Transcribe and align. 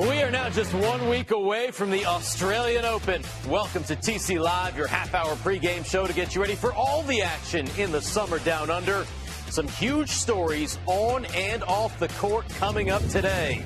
We 0.00 0.22
are 0.22 0.30
now 0.30 0.48
just 0.48 0.72
one 0.74 1.08
week 1.08 1.32
away 1.32 1.72
from 1.72 1.90
the 1.90 2.06
Australian 2.06 2.84
Open. 2.84 3.20
Welcome 3.48 3.82
to 3.84 3.96
TC 3.96 4.40
Live, 4.40 4.76
your 4.76 4.86
half 4.86 5.12
hour 5.12 5.34
pregame 5.34 5.84
show 5.84 6.06
to 6.06 6.12
get 6.12 6.36
you 6.36 6.40
ready 6.40 6.54
for 6.54 6.72
all 6.72 7.02
the 7.02 7.20
action 7.20 7.66
in 7.76 7.90
the 7.90 8.00
summer 8.00 8.38
down 8.38 8.70
under. 8.70 9.04
Some 9.48 9.66
huge 9.66 10.10
stories 10.10 10.78
on 10.86 11.24
and 11.34 11.64
off 11.64 11.98
the 11.98 12.06
court 12.10 12.48
coming 12.60 12.90
up 12.90 13.04
today. 13.08 13.64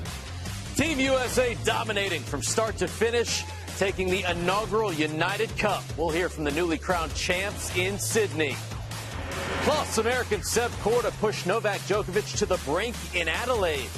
Team 0.75 0.99
USA 0.99 1.55
dominating 1.65 2.23
from 2.23 2.41
start 2.41 2.77
to 2.77 2.87
finish, 2.87 3.43
taking 3.77 4.09
the 4.09 4.23
inaugural 4.23 4.91
United 4.91 5.55
Cup. 5.59 5.83
We'll 5.97 6.09
hear 6.09 6.29
from 6.29 6.45
the 6.45 6.51
newly 6.51 6.79
crowned 6.79 7.13
champs 7.13 7.77
in 7.77 7.99
Sydney. 7.99 8.55
Plus, 9.61 9.99
American 9.99 10.41
Seb 10.41 10.71
Korda 10.81 11.11
pushed 11.19 11.45
Novak 11.45 11.79
Djokovic 11.81 12.37
to 12.37 12.47
the 12.47 12.57
brink 12.65 12.95
in 13.13 13.27
Adelaide. 13.27 13.89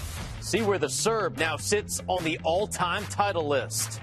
See 0.46 0.62
where 0.62 0.78
the 0.78 0.90
Serb 0.90 1.40
now 1.40 1.58
sits 1.58 2.04
on 2.06 2.24
the 2.24 2.40
all 2.44 2.68
time 2.68 3.04
title 3.06 3.48
list. 3.48 4.00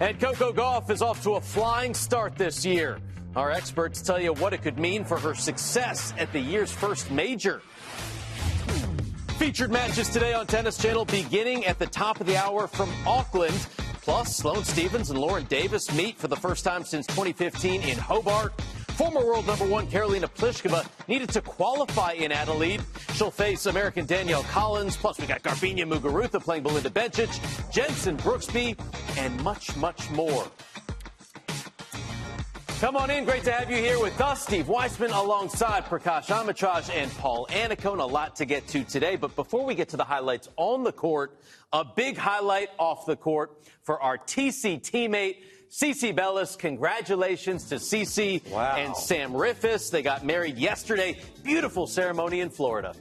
And 0.00 0.18
Coco 0.18 0.52
Gauff 0.52 0.90
is 0.90 1.00
off 1.00 1.22
to 1.22 1.34
a 1.34 1.40
flying 1.40 1.94
start 1.94 2.34
this 2.34 2.66
year. 2.66 2.98
Our 3.36 3.52
experts 3.52 4.02
tell 4.02 4.20
you 4.20 4.32
what 4.32 4.52
it 4.52 4.62
could 4.62 4.80
mean 4.80 5.04
for 5.04 5.16
her 5.16 5.36
success 5.36 6.12
at 6.18 6.32
the 6.32 6.40
year's 6.40 6.72
first 6.72 7.12
major. 7.12 7.62
Featured 9.38 9.70
matches 9.70 10.08
today 10.08 10.34
on 10.34 10.48
Tennis 10.48 10.76
Channel 10.76 11.04
beginning 11.04 11.66
at 11.66 11.78
the 11.78 11.86
top 11.86 12.20
of 12.20 12.26
the 12.26 12.36
hour 12.36 12.66
from 12.66 12.90
Auckland. 13.06 13.54
Plus, 14.02 14.36
Sloane 14.36 14.64
Stevens 14.64 15.10
and 15.10 15.20
Lauren 15.20 15.44
Davis 15.44 15.94
meet 15.94 16.18
for 16.18 16.26
the 16.26 16.36
first 16.36 16.64
time 16.64 16.82
since 16.82 17.06
2015 17.06 17.82
in 17.82 17.96
Hobart. 17.96 18.60
Former 18.98 19.24
world 19.24 19.46
number 19.46 19.64
one 19.64 19.86
Karolina 19.86 20.24
Pliskova 20.24 20.84
needed 21.06 21.28
to 21.28 21.40
qualify 21.40 22.14
in 22.14 22.32
Adelaide. 22.32 22.82
She'll 23.14 23.30
face 23.30 23.66
American 23.66 24.06
Danielle 24.06 24.42
Collins. 24.42 24.96
Plus, 24.96 25.20
we 25.20 25.26
got 25.28 25.40
Garbiñe 25.44 25.86
Muguruza 25.86 26.42
playing 26.42 26.64
Belinda 26.64 26.90
Bencic, 26.90 27.30
Jenson 27.70 28.16
Brooksby, 28.16 28.76
and 29.16 29.40
much, 29.44 29.76
much 29.76 30.10
more. 30.10 30.44
Come 32.80 32.96
on 32.96 33.08
in. 33.10 33.24
Great 33.24 33.44
to 33.44 33.52
have 33.52 33.70
you 33.70 33.76
here 33.76 34.00
with 34.00 34.20
us, 34.20 34.42
Steve 34.42 34.66
Weissman, 34.66 35.12
alongside 35.12 35.84
Prakash 35.84 36.26
Amritraj 36.26 36.92
and 36.92 37.08
Paul 37.18 37.46
Annacone. 37.50 38.00
A 38.00 38.04
lot 38.04 38.34
to 38.34 38.44
get 38.44 38.66
to 38.66 38.82
today. 38.82 39.14
But 39.14 39.36
before 39.36 39.64
we 39.64 39.76
get 39.76 39.88
to 39.90 39.96
the 39.96 40.04
highlights 40.04 40.48
on 40.56 40.82
the 40.82 40.92
court, 40.92 41.38
a 41.72 41.84
big 41.84 42.16
highlight 42.16 42.70
off 42.80 43.06
the 43.06 43.14
court 43.14 43.62
for 43.82 44.02
our 44.02 44.18
TC 44.18 44.80
teammate, 44.80 45.36
CiCi 45.70 46.16
Bellis, 46.16 46.56
congratulations 46.56 47.64
to 47.68 47.76
CiCi 47.76 48.50
wow. 48.50 48.76
and 48.76 48.96
Sam 48.96 49.32
Riffice. 49.32 49.90
They 49.90 50.02
got 50.02 50.24
married 50.24 50.56
yesterday. 50.56 51.18
Beautiful 51.44 51.86
ceremony 51.86 52.40
in 52.40 52.48
Florida. 52.48 52.94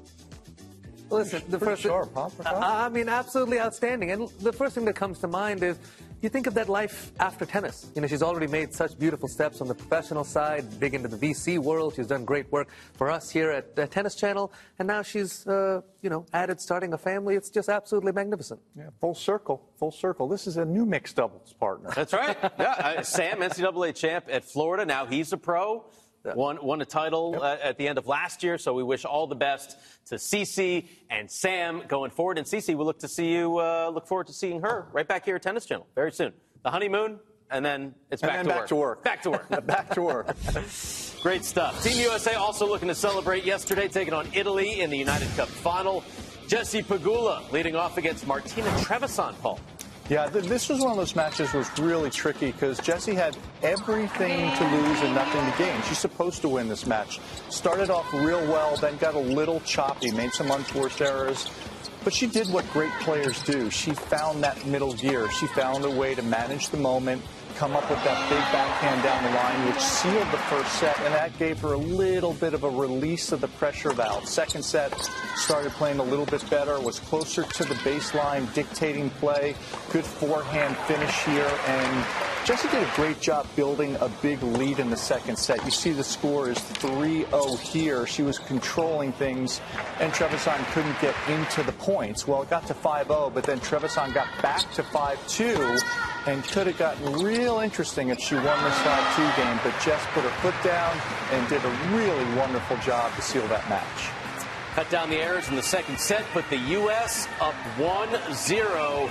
Listen, 1.10 1.42
the 1.48 1.60
first 1.60 1.84
sharp, 1.84 2.10
huh, 2.14 2.30
I 2.46 2.90
mean, 2.90 3.08
absolutely 3.08 3.62
outstanding. 3.62 4.12
And 4.12 4.28
the 4.42 4.52
first 4.52 4.76
thing 4.76 4.84
that 4.86 4.98
comes 4.98 5.20
to 5.20 5.28
mind 5.28 5.64
is 5.64 5.78
you 6.22 6.30
think 6.30 6.48
of 6.48 6.54
that 6.56 6.68
life 6.68 7.12
after 7.20 7.46
tennis. 7.46 7.92
You 7.96 8.02
know, 8.02 8.08
she's 8.08 8.24
already 8.24 8.48
made 8.48 8.74
such 8.74 8.98
beautiful 8.98 9.28
steps 9.28 9.62
on 9.62 9.68
the 9.68 9.76
professional 9.76 10.24
side, 10.24 10.80
big 10.80 10.94
into 10.96 11.08
the 11.08 11.18
VC 11.18 11.60
world. 11.60 11.94
She's 11.96 12.08
done 12.08 12.26
great 12.26 12.52
work 12.52 12.70
for 12.94 13.10
us 13.12 13.30
here 13.30 13.52
at 13.52 13.76
the 13.76 13.86
Tennis 13.88 14.16
Channel, 14.16 14.52
and 14.80 14.88
now 14.88 15.04
she's, 15.04 15.46
uh, 15.46 15.82
you 16.02 16.10
know, 16.10 16.26
added 16.34 16.60
starting 16.60 16.94
a 16.94 16.98
family. 16.98 17.36
It's 17.36 17.50
just 17.50 17.70
absolutely 17.70 18.14
magnificent. 18.14 18.60
Yeah, 18.76 18.90
full 19.00 19.16
circle, 19.16 19.70
full 19.78 19.92
circle. 19.92 20.28
This 20.28 20.48
is 20.48 20.58
a 20.58 20.66
new 20.66 20.86
mixed 20.86 21.16
doubles 21.18 21.54
partner. 21.54 21.92
That's 21.96 22.14
right. 22.14 22.38
yeah, 22.60 22.96
uh, 22.98 23.04
Sam, 23.04 23.40
NCAA 23.40 23.96
champ 23.96 24.26
at 24.30 24.44
Florida. 24.44 24.86
Now 24.86 25.06
he's 25.06 25.34
a 25.34 25.38
pro. 25.38 25.86
Won, 26.36 26.64
won 26.64 26.82
a 26.82 26.86
title 26.86 27.32
yep. 27.34 27.42
uh, 27.42 27.58
at 27.62 27.78
the 27.78 27.88
end 27.88 27.98
of 27.98 28.08
last 28.08 28.44
year, 28.44 28.58
so 28.58 28.74
we 28.74 28.84
wish 28.84 29.06
all 29.06 29.28
the 29.28 29.36
best 29.36 29.78
to 30.08 30.16
CiCi 30.16 30.88
and 31.10 31.30
Sam 31.30 31.84
going 31.88 32.12
forward. 32.12 32.38
And 32.38 32.48
CiCi, 32.48 32.76
we 32.76 32.84
look 32.84 33.00
to 33.00 33.08
see 33.08 33.34
you. 33.34 33.60
Uh, 33.60 33.92
look 33.94 34.08
forward 34.08 34.28
to 34.28 34.34
seeing 34.34 34.62
her 34.62 34.88
right 34.92 35.08
back 35.08 35.26
here 35.26 35.36
at 35.36 35.42
Tennis 35.42 35.66
Channel 35.66 35.88
very 35.96 36.12
soon. 36.12 36.34
The 36.64 36.72
honeymoon, 36.72 37.20
and 37.50 37.64
then 37.64 37.96
it's 38.12 38.22
back, 38.22 38.36
and 38.36 38.48
to, 38.48 38.54
back 38.54 38.60
work. 38.62 38.68
to 38.70 38.76
work. 38.76 39.04
Back 39.04 39.22
to 39.24 39.32
work. 39.32 39.66
back 39.66 39.90
to 39.92 40.02
work. 40.02 40.28
Great 41.22 41.44
stuff. 41.44 41.84
Team 41.84 42.00
USA 42.00 42.36
also 42.36 42.68
looking 42.68 42.88
to 42.88 42.96
celebrate 42.96 43.44
yesterday, 43.44 43.88
taking 43.88 44.14
on 44.14 44.28
Italy 44.34 44.82
in 44.82 44.90
the 44.90 44.98
United 44.98 45.30
Cup 45.36 45.48
final. 45.48 46.04
Jessie 46.48 46.82
Pegula 46.82 47.52
leading 47.52 47.76
off 47.76 47.98
against 47.98 48.26
Martina 48.26 48.70
Trevisan, 48.78 49.38
Paul. 49.40 49.60
Yeah, 50.10 50.30
th- 50.30 50.46
this 50.46 50.70
was 50.70 50.80
one 50.80 50.92
of 50.92 50.98
those 50.98 51.18
matches 51.18 51.52
was 51.54 51.68
really 51.80 52.10
tricky 52.10 52.54
because 52.54 52.80
Jessie 52.80 53.14
had 53.14 53.36
everything 53.62 54.56
to 54.56 54.64
lose 54.64 55.02
and 55.02 55.14
nothing 55.14 55.52
to 55.52 55.58
gain. 55.58 55.82
She's 55.84 55.98
supposed 55.98 56.42
to 56.44 56.50
win 56.50 56.70
this 56.70 56.86
match. 56.86 57.20
Started 57.50 57.90
off 57.90 58.14
real 58.14 58.40
well, 58.48 58.78
then 58.78 58.96
got 58.98 59.16
a 59.16 59.20
little 59.20 59.60
choppy, 59.62 60.12
made 60.12 60.32
some 60.32 60.50
unforced 60.50 61.02
errors. 61.02 61.50
But 62.06 62.14
she 62.14 62.26
did 62.26 62.48
what 62.54 62.66
great 62.72 62.92
players 63.02 63.44
do. 63.44 63.70
She 63.70 63.92
found 63.92 64.42
that 64.46 64.66
middle 64.66 64.94
gear. 64.94 65.30
She 65.30 65.48
found 65.48 65.84
a 65.84 65.92
way 65.92 66.16
to 66.16 66.22
manage 66.22 66.70
the 66.70 66.78
moment, 66.78 67.22
come 67.58 67.76
up 67.76 67.90
with 67.90 68.04
that 68.04 68.30
big 68.30 68.40
backhand 68.54 69.02
down 69.02 69.24
the 69.24 69.32
line, 69.32 69.66
which 69.68 69.82
sealed 69.82 70.32
the 70.32 70.38
first 70.38 70.72
set, 70.74 70.98
and 71.00 71.14
that 71.14 71.38
gave 71.40 71.60
her 71.60 71.74
a 71.74 71.78
little 71.78 72.34
bit 72.34 72.54
of 72.54 72.64
a 72.64 72.70
release 72.70 73.32
of 73.32 73.42
the 73.42 73.48
pressure 73.48 73.92
valve. 73.92 74.28
Second 74.28 74.64
set 74.64 74.94
started 75.36 75.72
playing 75.72 75.98
a 75.98 76.04
little 76.04 76.28
bit 76.28 76.48
better, 76.52 76.80
was 76.80 77.00
closer 77.00 77.42
to 77.42 77.64
the 77.64 77.74
baseline, 77.76 78.52
dictating 78.54 79.10
play, 79.10 79.56
good 79.92 80.06
forehand 80.06 80.78
finish 80.86 81.24
here, 81.24 81.52
and 81.66 82.06
Jessie 82.46 82.70
did 82.70 82.82
a 82.82 82.92
great 82.96 83.20
job 83.20 83.46
building 83.58 83.98
a 84.00 84.08
big 84.22 84.42
lead 84.42 84.80
in 84.80 84.90
the 84.90 84.96
second 84.96 85.36
set. 85.36 85.66
You 85.66 85.72
see 85.72 85.92
the 85.92 86.04
score 86.04 86.50
is 86.50 86.58
3-0 86.58 87.60
here. 87.60 88.08
She 88.08 88.22
was 88.22 88.40
controlling 88.40 89.12
things, 89.12 89.60
and 90.00 90.14
Trevisan 90.14 90.64
couldn't 90.72 90.98
get 91.02 91.14
into 91.28 91.62
the 91.64 91.74
points. 91.74 92.26
Well, 92.26 92.44
it 92.44 92.50
got 92.50 92.66
to 92.68 92.74
5-0, 92.74 93.34
but 93.34 93.44
then 93.44 93.60
Trevisan 93.60 94.14
got 94.14 94.28
back 94.42 94.62
to 94.76 94.84
5-2 94.84 95.82
and 96.28 96.42
could 96.46 96.68
have 96.68 96.78
gotten 96.78 97.12
real 97.48 97.60
interesting 97.62 98.10
if 98.10 98.20
she 98.20 98.36
won 98.36 98.44
this 98.44 98.78
5-2 98.80 99.38
game, 99.38 99.58
but 99.64 99.74
Jess 99.82 100.06
put 100.14 100.22
her 100.22 100.30
foot 100.42 100.54
down 100.66 100.94
and 101.32 101.48
did 101.48 101.64
a 101.64 101.70
really 101.96 102.36
wonderful 102.36 102.76
job 102.80 103.16
to 103.16 103.22
seal 103.22 103.48
that 103.48 103.68
match. 103.70 104.10
Cut 104.76 104.90
down 104.90 105.10
the 105.10 105.16
errors 105.16 105.48
in 105.48 105.56
the 105.56 105.64
second 105.64 105.98
set, 105.98 106.26
put 106.34 106.44
the 106.50 106.58
U.S. 106.58 107.26
up 107.40 107.56
1-0 107.78 109.10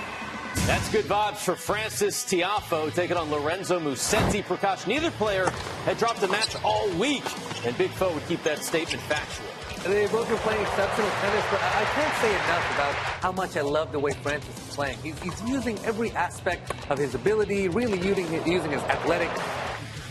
that's 0.66 0.90
good 0.90 1.04
vibes 1.04 1.36
for 1.36 1.54
Frances 1.54 2.16
Tiafoe 2.16 2.92
taking 2.92 3.16
on 3.16 3.30
Lorenzo 3.30 3.78
Musetti. 3.78 4.42
Prakash, 4.42 4.86
neither 4.86 5.10
player 5.12 5.50
had 5.84 5.96
dropped 5.98 6.22
a 6.22 6.28
match 6.28 6.56
all 6.64 6.88
week, 6.98 7.24
and 7.64 7.76
Big 7.78 7.90
Foe 7.90 8.12
would 8.12 8.26
keep 8.26 8.42
that 8.42 8.64
statement 8.64 9.00
factual. 9.02 9.46
They 9.86 10.08
both 10.08 10.28
been 10.28 10.36
playing 10.38 10.62
exceptional 10.62 11.08
tennis, 11.08 11.44
but 11.48 11.62
I 11.62 11.84
can't 11.94 12.14
say 12.16 12.34
enough 12.34 12.74
about 12.74 12.94
how 13.22 13.30
much 13.30 13.56
I 13.56 13.60
love 13.60 13.92
the 13.92 14.00
way 14.00 14.14
Frances 14.14 14.58
is 14.58 14.74
playing. 14.74 14.98
He's, 14.98 15.16
he's 15.20 15.42
using 15.42 15.78
every 15.84 16.10
aspect 16.10 16.72
of 16.90 16.98
his 16.98 17.14
ability, 17.14 17.68
really 17.68 18.00
using, 18.00 18.26
using 18.44 18.72
his 18.72 18.82
athletic 18.82 19.30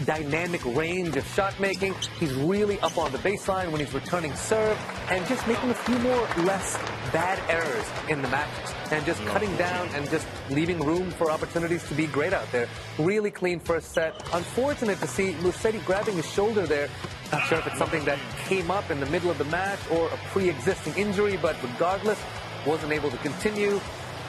dynamic 0.06 0.64
range 0.76 1.18
of 1.18 1.28
shot 1.28 1.60
making. 1.60 1.94
He's 2.20 2.34
really 2.36 2.80
up 2.80 2.98
on 2.98 3.12
the 3.12 3.18
baseline 3.18 3.72
when 3.72 3.82
he's 3.82 3.94
returning 3.94 4.34
serve 4.36 4.78
and 5.10 5.26
just 5.28 5.46
making 5.48 5.70
a 5.70 5.74
few 5.74 5.98
more 6.00 6.28
less 6.46 6.78
bad 7.12 7.40
errors 7.50 7.86
in 8.10 8.22
the 8.22 8.28
matches 8.30 8.74
and 8.92 9.06
just 9.06 9.24
cutting 9.26 9.56
down 9.58 9.88
and 9.90 10.10
just 10.10 10.28
leaving 10.50 10.80
room 10.80 11.12
for 11.12 11.32
opportunities 11.32 11.88
to 11.88 11.94
be 11.94 12.08
great 12.08 12.34
out 12.34 12.50
there. 12.52 12.68
Really 12.98 13.32
clean 13.32 13.60
first 13.60 13.92
set. 13.92 14.16
Unfortunate 14.34 15.00
to 15.00 15.08
see 15.08 15.34
Musetti 15.34 15.84
grabbing 15.86 16.16
his 16.16 16.30
shoulder 16.32 16.66
there. 16.66 16.90
Not 17.36 17.48
sure 17.48 17.58
if 17.58 17.68
it's 17.68 17.78
something 17.78 18.06
that 18.06 18.18
came 18.48 18.72
up 18.72 18.90
in 18.90 19.02
the 19.02 19.06
middle 19.08 19.30
of 19.30 19.38
the 19.38 19.44
match 19.46 19.80
or 19.92 20.08
a 20.08 20.18
pre-existing 20.32 20.94
injury, 20.96 21.36
but 21.36 21.62
regardless, 21.62 22.18
wasn't 22.66 22.94
able 22.94 23.12
to 23.12 23.18
continue. 23.18 23.82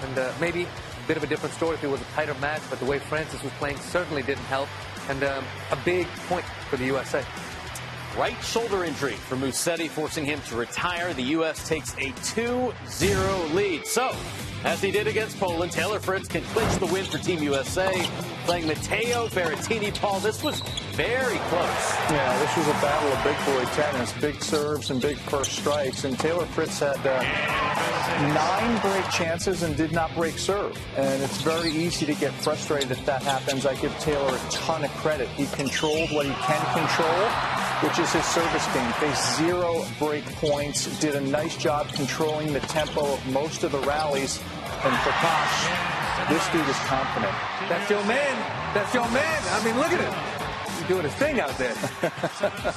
And 0.03 0.19
uh, 0.19 0.33
maybe 0.41 0.65
a 0.65 1.07
bit 1.07 1.17
of 1.17 1.23
a 1.23 1.29
different 1.29 1.55
story 1.55 1.77
if 1.77 1.85
it 1.85 1.87
was 1.87 2.01
a 2.01 2.05
tighter 2.17 2.35
match, 2.41 2.63
but 2.69 2.81
the 2.81 2.85
way 2.85 2.99
Frances 2.99 3.41
was 3.45 3.53
playing 3.61 3.79
certainly 3.79 4.25
didn't 4.25 4.43
help 4.47 4.69
and 5.09 5.23
um, 5.23 5.45
a 5.71 5.77
big 5.85 6.09
point 6.29 6.45
for 6.69 6.79
the 6.79 6.87
USA. 6.87 7.25
Right 8.19 8.37
shoulder 8.43 8.83
injury 8.83 9.13
for 9.13 9.37
Musetti, 9.37 9.89
forcing 9.89 10.25
him 10.25 10.41
to 10.49 10.57
retire. 10.57 11.15
The 11.15 11.23
U.S. 11.23 11.69
takes 11.69 11.93
a 11.99 12.11
2-0 12.35 13.55
lead. 13.55 13.87
So, 13.87 14.17
as 14.65 14.83
he 14.83 14.91
did 14.91 15.07
against 15.07 15.39
Poland, 15.39 15.71
Taylor 15.71 16.01
Fritz 16.01 16.27
can 16.27 16.43
clinch 16.43 16.75
the 16.81 16.87
win 16.87 17.05
for 17.05 17.19
Team 17.19 17.41
USA, 17.41 17.93
playing 18.47 18.67
Matteo 18.67 19.29
Berrettini. 19.29 19.95
Paul, 19.95 20.19
this 20.19 20.43
was 20.43 20.61
very 20.97 21.37
close. 21.51 21.87
Yeah, 22.09 22.39
this 22.39 22.57
was 22.57 22.69
a 22.69 22.81
battle 22.81 23.13
of 23.13 23.23
big 23.23 23.37
boy 23.45 23.65
tennis, 23.75 24.13
big 24.15 24.43
serves 24.43 24.91
and 24.91 25.01
big 25.01 25.19
first 25.19 25.53
strikes, 25.53 26.05
and 26.05 26.19
Taylor 26.19 26.47
Fritz 26.47 26.79
had 26.79 26.97
uh, 27.07 27.21
nine 28.33 28.81
break 28.81 29.05
chances 29.11 29.63
and 29.63 29.77
did 29.77 29.93
not 29.93 30.15
break 30.15 30.39
serve. 30.39 30.75
And 30.97 31.23
it's 31.23 31.43
very 31.43 31.71
easy 31.71 32.07
to 32.07 32.15
get 32.15 32.33
frustrated 32.33 32.91
if 32.91 33.05
that 33.05 33.23
happens. 33.23 33.67
I 33.67 33.75
give 33.75 33.93
Taylor 33.99 34.35
a 34.35 34.51
ton 34.51 34.85
of 34.85 34.91
credit. 34.93 35.29
He 35.29 35.45
controlled 35.49 36.11
what 36.13 36.25
he 36.25 36.33
can 36.33 36.65
control, 36.73 37.29
which 37.85 37.99
is 37.99 38.11
his 38.11 38.25
service 38.25 38.67
game. 38.73 38.91
Faced 38.93 39.37
zero 39.37 39.85
break 39.99 40.25
points, 40.37 40.99
did 40.99 41.15
a 41.15 41.21
nice 41.21 41.59
job 41.59 41.89
controlling 41.93 42.55
the 42.55 42.61
tempo 42.61 43.13
of 43.13 43.27
most 43.27 43.65
of 43.65 43.73
the 43.73 43.81
rallies. 43.81 44.41
And 44.83 44.95
Prakash, 45.05 46.29
this 46.31 46.49
dude 46.53 46.67
is 46.67 46.79
confident. 46.89 47.35
That's 47.69 47.91
your 47.91 48.05
man. 48.07 48.73
That's 48.73 48.95
your 48.95 49.09
man. 49.11 49.43
I 49.51 49.63
mean, 49.63 49.77
look 49.77 49.93
at 49.93 50.01
him. 50.01 50.36
He's 50.87 50.95
doing 50.95 51.05
his 51.05 51.15
thing 51.15 51.41
out 51.41 51.57
there. 51.59 51.75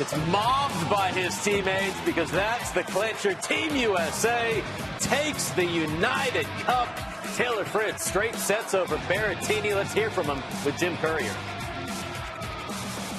It's 0.00 0.16
mobbed 0.28 0.90
by 0.90 1.10
his 1.12 1.40
teammates 1.44 2.00
because 2.04 2.28
that's 2.32 2.72
the 2.72 2.82
clincher. 2.82 3.34
Team 3.34 3.76
USA 3.76 4.64
takes 4.98 5.50
the 5.50 5.64
United 5.64 6.46
Cup. 6.64 6.88
Taylor 7.36 7.64
Fritz 7.64 8.04
straight 8.04 8.34
sets 8.34 8.74
over 8.74 8.96
Berrettini. 8.96 9.76
Let's 9.76 9.92
hear 9.92 10.10
from 10.10 10.26
him 10.26 10.42
with 10.64 10.76
Jim 10.76 10.96
Courier. 10.96 11.32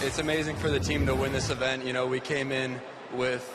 It's 0.02 0.20
amazing 0.20 0.58
for 0.58 0.70
the 0.70 0.80
team 0.80 1.06
to 1.06 1.16
win 1.16 1.32
this 1.32 1.50
event. 1.50 1.86
You 1.86 1.94
know, 1.94 2.06
we 2.06 2.20
came 2.20 2.52
in 2.52 2.82
with 3.14 3.50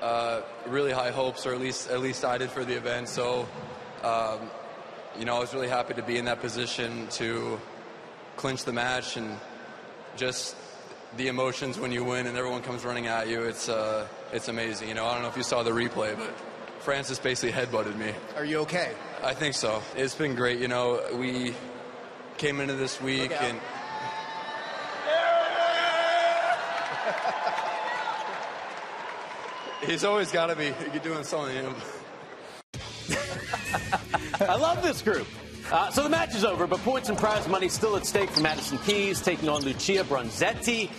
uh, 0.00 0.40
really 0.66 0.92
high 0.92 1.10
hopes, 1.10 1.44
or 1.44 1.52
at 1.52 1.60
least 1.60 1.90
at 1.90 2.00
least 2.00 2.24
I 2.24 2.38
did 2.38 2.50
for 2.50 2.64
the 2.64 2.74
event. 2.74 3.08
So, 3.10 3.46
um, 4.02 4.50
you 5.18 5.26
know, 5.26 5.36
I 5.36 5.40
was 5.40 5.52
really 5.52 5.68
happy 5.68 5.92
to 5.94 6.02
be 6.02 6.16
in 6.16 6.24
that 6.24 6.40
position 6.40 7.08
to 7.08 7.60
clinch 8.36 8.64
the 8.64 8.72
match 8.72 9.18
and 9.18 9.38
just 10.16 10.56
the 11.16 11.28
emotions 11.28 11.78
when 11.78 11.92
you 11.92 12.02
win 12.04 12.26
and 12.26 12.36
everyone 12.36 12.62
comes 12.62 12.84
running 12.84 13.06
at 13.06 13.28
you. 13.28 13.42
It's 13.42 13.68
uh, 13.68 14.06
it's 14.32 14.48
amazing. 14.48 14.88
You 14.88 14.94
know, 14.94 15.06
I 15.06 15.14
don't 15.14 15.22
know 15.22 15.28
if 15.28 15.36
you 15.36 15.42
saw 15.42 15.62
the 15.62 15.70
replay, 15.70 16.16
but 16.16 16.34
Frances 16.80 17.18
basically 17.18 17.52
headbutted 17.52 17.96
me. 17.96 18.12
Are 18.36 18.44
you 18.44 18.58
okay? 18.60 18.92
I 19.22 19.34
think 19.34 19.54
so. 19.54 19.82
It's 19.96 20.14
been 20.14 20.34
great. 20.34 20.60
You 20.60 20.68
know, 20.68 21.00
we 21.14 21.54
came 22.36 22.60
into 22.60 22.74
this 22.74 23.00
week 23.00 23.32
and. 23.32 23.58
He's 29.86 30.04
always 30.04 30.32
got 30.32 30.46
to 30.46 30.56
be 30.56 30.72
doing 31.02 31.24
something. 31.24 31.54
You 31.56 31.62
know? 31.62 31.74
I 34.40 34.56
love 34.56 34.82
this 34.82 35.02
group. 35.02 35.26
Uh, 35.72 35.90
so 35.90 36.02
the 36.02 36.08
match 36.08 36.34
is 36.34 36.44
over, 36.44 36.66
but 36.66 36.78
points 36.80 37.08
and 37.08 37.16
prize 37.16 37.48
money 37.48 37.68
still 37.68 37.96
at 37.96 38.04
stake 38.06 38.30
for 38.30 38.40
Madison 38.40 38.78
Keys 38.78 39.20
taking 39.20 39.48
on 39.48 39.62
Lucia 39.62 40.04
Bronzetti. 40.04 40.90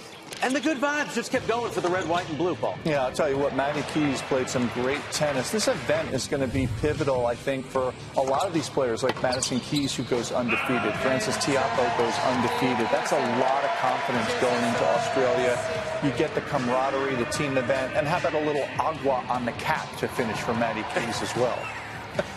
And 0.42 0.56
the 0.56 0.60
good 0.60 0.78
vibes 0.78 1.14
just 1.16 1.32
kept 1.32 1.48
going 1.48 1.72
for 1.72 1.82
the 1.82 1.88
red, 1.88 2.10
white, 2.10 2.28
and 2.30 2.38
blue, 2.38 2.56
Paul. 2.56 2.78
Yeah, 2.84 3.06
I'll 3.06 3.12
tell 3.12 3.30
you 3.30 3.38
what, 3.38 3.56
Maddie 3.56 3.84
Keys 3.94 4.22
played 4.24 4.50
some 4.50 4.68
great 4.74 5.00
tennis. 5.12 5.50
This 5.52 5.68
event 5.68 6.14
is 6.14 6.28
going 6.28 6.42
to 6.42 6.54
be 6.54 6.68
pivotal, 6.82 7.26
I 7.26 7.36
think, 7.36 7.66
for 7.66 7.94
a 8.18 8.22
lot 8.22 8.46
of 8.46 8.54
these 8.54 8.70
players, 8.70 9.02
like 9.02 9.22
Madison 9.24 9.60
Keys, 9.62 9.96
who 9.96 10.04
goes 10.04 10.32
undefeated. 10.32 10.94
Frances 10.96 11.38
Tiafoe 11.38 11.98
goes 11.98 12.14
undefeated. 12.26 12.88
That's 12.92 13.12
a 13.12 13.20
lot 13.40 13.64
of 13.64 13.70
confidence 13.80 14.28
going 14.42 14.64
into 14.66 14.86
Australia. 14.86 15.58
You 16.04 16.12
get 16.18 16.36
the 16.36 16.42
camaraderie, 16.42 17.16
the 17.16 17.26
team 17.26 17.58
event, 17.58 17.94
and 17.96 18.06
how 18.08 18.18
about 18.18 18.34
a 18.34 18.46
little 18.46 18.68
agua 18.80 19.24
on 19.30 19.46
the 19.46 19.54
cap 19.54 19.96
to 19.98 20.08
finish 20.08 20.38
for 20.38 20.54
Maddie 20.56 20.86
Keys 20.94 21.22
as 21.22 21.34
well? 21.36 21.58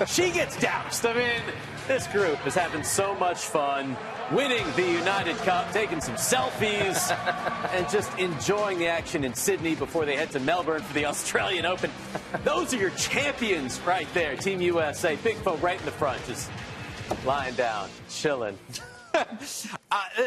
She 0.06 0.30
gets 0.30 0.58
doused. 0.60 1.04
I 1.06 1.14
mean, 1.14 1.42
this 1.86 2.06
group 2.08 2.46
is 2.46 2.54
having 2.54 2.84
so 2.84 3.14
much 3.14 3.38
fun, 3.38 3.96
winning 4.32 4.64
the 4.76 4.86
United 4.86 5.36
Cup, 5.38 5.72
taking 5.72 6.00
some 6.00 6.14
selfies, 6.16 7.10
and 7.72 7.88
just 7.88 8.16
enjoying 8.18 8.78
the 8.78 8.86
action 8.86 9.24
in 9.24 9.34
Sydney 9.34 9.74
before 9.74 10.04
they 10.04 10.16
head 10.16 10.30
to 10.32 10.40
Melbourne 10.40 10.82
for 10.82 10.94
the 10.94 11.04
Australian 11.06 11.66
Open. 11.66 11.90
Those 12.44 12.74
are 12.74 12.76
your 12.76 12.90
champions 12.90 13.80
right 13.80 14.08
there, 14.14 14.36
Team 14.36 14.60
USA. 14.60 15.16
Big 15.16 15.36
Foe 15.36 15.56
right 15.56 15.78
in 15.78 15.86
the 15.86 15.92
front, 15.92 16.24
just 16.26 16.50
lying 17.24 17.54
down, 17.54 17.88
chilling. 18.10 18.58
uh, 19.14 19.24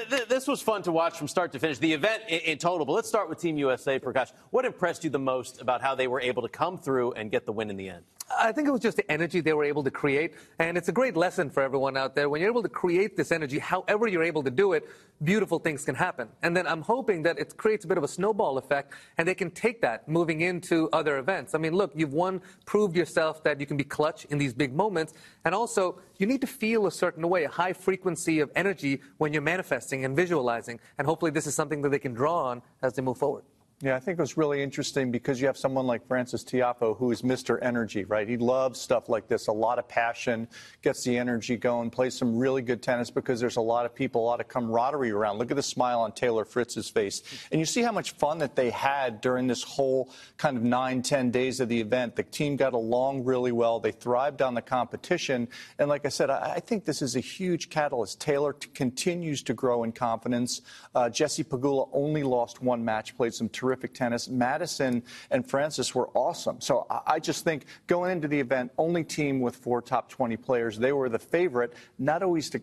th- 0.09 0.27
this 0.27 0.47
was 0.47 0.61
fun 0.61 0.81
to 0.83 0.91
watch 0.91 1.17
from 1.17 1.27
start 1.27 1.51
to 1.51 1.59
finish. 1.59 1.77
The 1.77 1.93
event 1.93 2.23
in, 2.27 2.39
in 2.39 2.57
total, 2.57 2.85
but 2.85 2.93
let's 2.93 3.07
start 3.07 3.29
with 3.29 3.39
Team 3.39 3.57
USA, 3.57 3.99
Prakash. 3.99 4.31
What 4.49 4.65
impressed 4.65 5.03
you 5.03 5.09
the 5.09 5.19
most 5.19 5.61
about 5.61 5.81
how 5.81 5.95
they 5.95 6.07
were 6.07 6.21
able 6.21 6.41
to 6.41 6.49
come 6.49 6.77
through 6.77 7.13
and 7.13 7.29
get 7.29 7.45
the 7.45 7.51
win 7.51 7.69
in 7.69 7.77
the 7.77 7.89
end? 7.89 8.03
I 8.39 8.51
think 8.51 8.67
it 8.67 8.71
was 8.71 8.81
just 8.81 8.97
the 8.97 9.11
energy 9.11 9.41
they 9.41 9.53
were 9.53 9.63
able 9.63 9.83
to 9.83 9.91
create. 9.91 10.33
And 10.59 10.77
it's 10.77 10.89
a 10.89 10.91
great 10.91 11.15
lesson 11.15 11.49
for 11.49 11.63
everyone 11.63 11.97
out 11.97 12.15
there. 12.15 12.29
When 12.29 12.41
you're 12.41 12.49
able 12.49 12.63
to 12.63 12.69
create 12.69 13.17
this 13.17 13.31
energy, 13.31 13.59
however 13.59 14.07
you're 14.07 14.23
able 14.23 14.43
to 14.43 14.51
do 14.51 14.73
it, 14.73 14.87
beautiful 15.23 15.59
things 15.59 15.85
can 15.85 15.95
happen. 15.95 16.27
And 16.41 16.55
then 16.55 16.67
I'm 16.67 16.81
hoping 16.81 17.23
that 17.23 17.39
it 17.39 17.55
creates 17.57 17.85
a 17.85 17.87
bit 17.87 17.97
of 17.97 18.03
a 18.03 18.07
snowball 18.07 18.57
effect 18.57 18.93
and 19.17 19.27
they 19.27 19.35
can 19.35 19.51
take 19.51 19.81
that 19.81 20.07
moving 20.07 20.41
into 20.41 20.89
other 20.91 21.17
events. 21.17 21.53
I 21.53 21.57
mean, 21.57 21.73
look, 21.73 21.91
you've 21.95 22.13
won, 22.13 22.41
proved 22.65 22.95
yourself 22.95 23.43
that 23.43 23.59
you 23.59 23.65
can 23.65 23.77
be 23.77 23.83
clutch 23.83 24.25
in 24.25 24.37
these 24.37 24.53
big 24.53 24.73
moments. 24.73 25.13
And 25.45 25.53
also, 25.53 25.99
you 26.17 26.27
need 26.27 26.41
to 26.41 26.47
feel 26.47 26.87
a 26.87 26.91
certain 26.91 27.27
way, 27.29 27.43
a 27.43 27.49
high 27.49 27.73
frequency 27.73 28.39
of 28.39 28.51
energy 28.55 29.01
when 29.17 29.33
you're 29.33 29.41
manifesting 29.41 30.05
and 30.05 30.15
visualizing. 30.15 30.79
And 30.97 31.07
hopefully, 31.07 31.31
this 31.31 31.47
is 31.47 31.55
something 31.55 31.81
that 31.81 31.89
they 31.89 31.99
can 31.99 32.13
draw 32.13 32.45
on 32.45 32.61
as 32.81 32.93
they 32.93 33.01
move 33.01 33.17
forward. 33.17 33.43
Yeah, 33.83 33.95
I 33.95 33.99
think 33.99 34.19
it 34.19 34.21
was 34.21 34.37
really 34.37 34.61
interesting 34.61 35.09
because 35.09 35.41
you 35.41 35.47
have 35.47 35.57
someone 35.57 35.87
like 35.87 36.07
Frances 36.07 36.43
Tiafoe 36.43 36.95
who 36.97 37.09
is 37.09 37.23
Mr. 37.23 37.57
Energy, 37.63 38.03
right? 38.03 38.29
He 38.29 38.37
loves 38.37 38.79
stuff 38.79 39.09
like 39.09 39.27
this, 39.27 39.47
a 39.47 39.51
lot 39.51 39.79
of 39.79 39.87
passion, 39.87 40.47
gets 40.83 41.03
the 41.03 41.17
energy 41.17 41.57
going, 41.57 41.89
plays 41.89 42.15
some 42.15 42.37
really 42.37 42.61
good 42.61 42.83
tennis 42.83 43.09
because 43.09 43.39
there's 43.39 43.55
a 43.55 43.61
lot 43.61 43.87
of 43.87 43.95
people, 43.95 44.21
a 44.21 44.27
lot 44.27 44.39
of 44.39 44.47
camaraderie 44.47 45.09
around. 45.09 45.39
Look 45.39 45.49
at 45.49 45.57
the 45.57 45.63
smile 45.63 46.01
on 46.01 46.11
Taylor 46.11 46.45
Fritz's 46.45 46.91
face. 46.91 47.23
And 47.51 47.59
you 47.59 47.65
see 47.65 47.81
how 47.81 47.91
much 47.91 48.11
fun 48.11 48.37
that 48.37 48.55
they 48.55 48.69
had 48.69 49.19
during 49.19 49.47
this 49.47 49.63
whole 49.63 50.11
kind 50.37 50.57
of 50.57 50.63
nine, 50.63 51.01
ten 51.01 51.31
days 51.31 51.59
of 51.59 51.67
the 51.67 51.81
event. 51.81 52.15
The 52.15 52.23
team 52.23 52.57
got 52.57 52.73
along 52.73 53.23
really 53.23 53.51
well. 53.51 53.79
They 53.79 53.91
thrived 53.91 54.43
on 54.43 54.53
the 54.53 54.61
competition. 54.61 55.47
And 55.79 55.89
like 55.89 56.05
I 56.05 56.09
said, 56.09 56.29
I, 56.29 56.53
I 56.57 56.59
think 56.59 56.85
this 56.85 57.01
is 57.01 57.15
a 57.15 57.19
huge 57.19 57.69
catalyst. 57.69 58.21
Taylor 58.21 58.53
t- 58.53 58.69
continues 58.75 59.41
to 59.41 59.55
grow 59.55 59.83
in 59.83 59.91
confidence. 59.91 60.61
Uh, 60.93 61.09
Jessie 61.09 61.43
Pegula 61.43 61.89
only 61.93 62.21
lost 62.21 62.61
one 62.61 62.85
match, 62.85 63.17
played 63.17 63.33
some 63.33 63.49
terrific 63.49 63.70
terrific 63.71 63.93
tennis. 63.93 64.27
Madison 64.27 65.01
and 65.29 65.47
Frances 65.47 65.95
were 65.95 66.09
awesome. 66.09 66.59
So 66.59 66.85
I 67.07 67.19
just 67.19 67.45
think 67.45 67.65
going 67.87 68.11
into 68.11 68.27
the 68.27 68.37
event, 68.37 68.69
only 68.77 69.01
team 69.01 69.39
with 69.39 69.55
four 69.55 69.81
top 69.81 70.09
20 70.09 70.35
players, 70.35 70.77
they 70.77 70.91
were 70.91 71.07
the 71.07 71.19
favorite. 71.19 71.73
Not 71.97 72.21
always 72.21 72.49
to, 72.49 72.61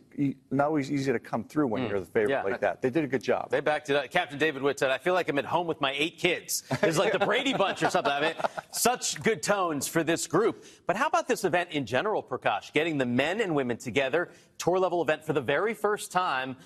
not 0.50 0.66
always 0.66 0.90
easy 0.90 1.10
to 1.10 1.18
come 1.18 1.44
through 1.44 1.68
when 1.68 1.82
mm. 1.82 1.88
you're 1.88 2.00
the 2.00 2.06
favorite 2.06 2.30
yeah. 2.30 2.42
like 2.42 2.60
that. 2.60 2.82
They 2.82 2.90
did 2.90 3.04
a 3.04 3.06
good 3.06 3.22
job. 3.22 3.50
They 3.50 3.60
backed 3.60 3.88
it 3.88 3.96
up. 3.96 4.10
Captain 4.10 4.38
David 4.38 4.62
Witt 4.62 4.78
said, 4.78 4.90
"I 4.90 4.98
feel 4.98 5.14
like 5.14 5.30
I'm 5.30 5.38
at 5.38 5.46
home 5.46 5.66
with 5.66 5.80
my 5.80 5.94
eight 5.96 6.18
kids. 6.18 6.62
It's 6.82 6.98
like 6.98 7.12
the 7.12 7.24
Brady 7.24 7.54
Bunch 7.54 7.82
or 7.82 7.88
something." 7.88 8.12
I 8.12 8.20
mean, 8.20 8.34
such 8.70 9.22
good 9.22 9.42
tones 9.42 9.88
for 9.88 10.02
this 10.04 10.26
group. 10.26 10.66
But 10.86 10.96
how 10.96 11.06
about 11.06 11.26
this 11.26 11.44
event 11.44 11.70
in 11.70 11.86
general, 11.86 12.22
Prakash? 12.22 12.72
Getting 12.74 12.98
the 12.98 13.06
men 13.06 13.40
and 13.40 13.54
women 13.54 13.78
together, 13.78 14.30
tour 14.58 14.78
level 14.78 15.00
event 15.00 15.24
for 15.24 15.32
the 15.32 15.40
very 15.40 15.72
first 15.72 16.12
time 16.12 16.56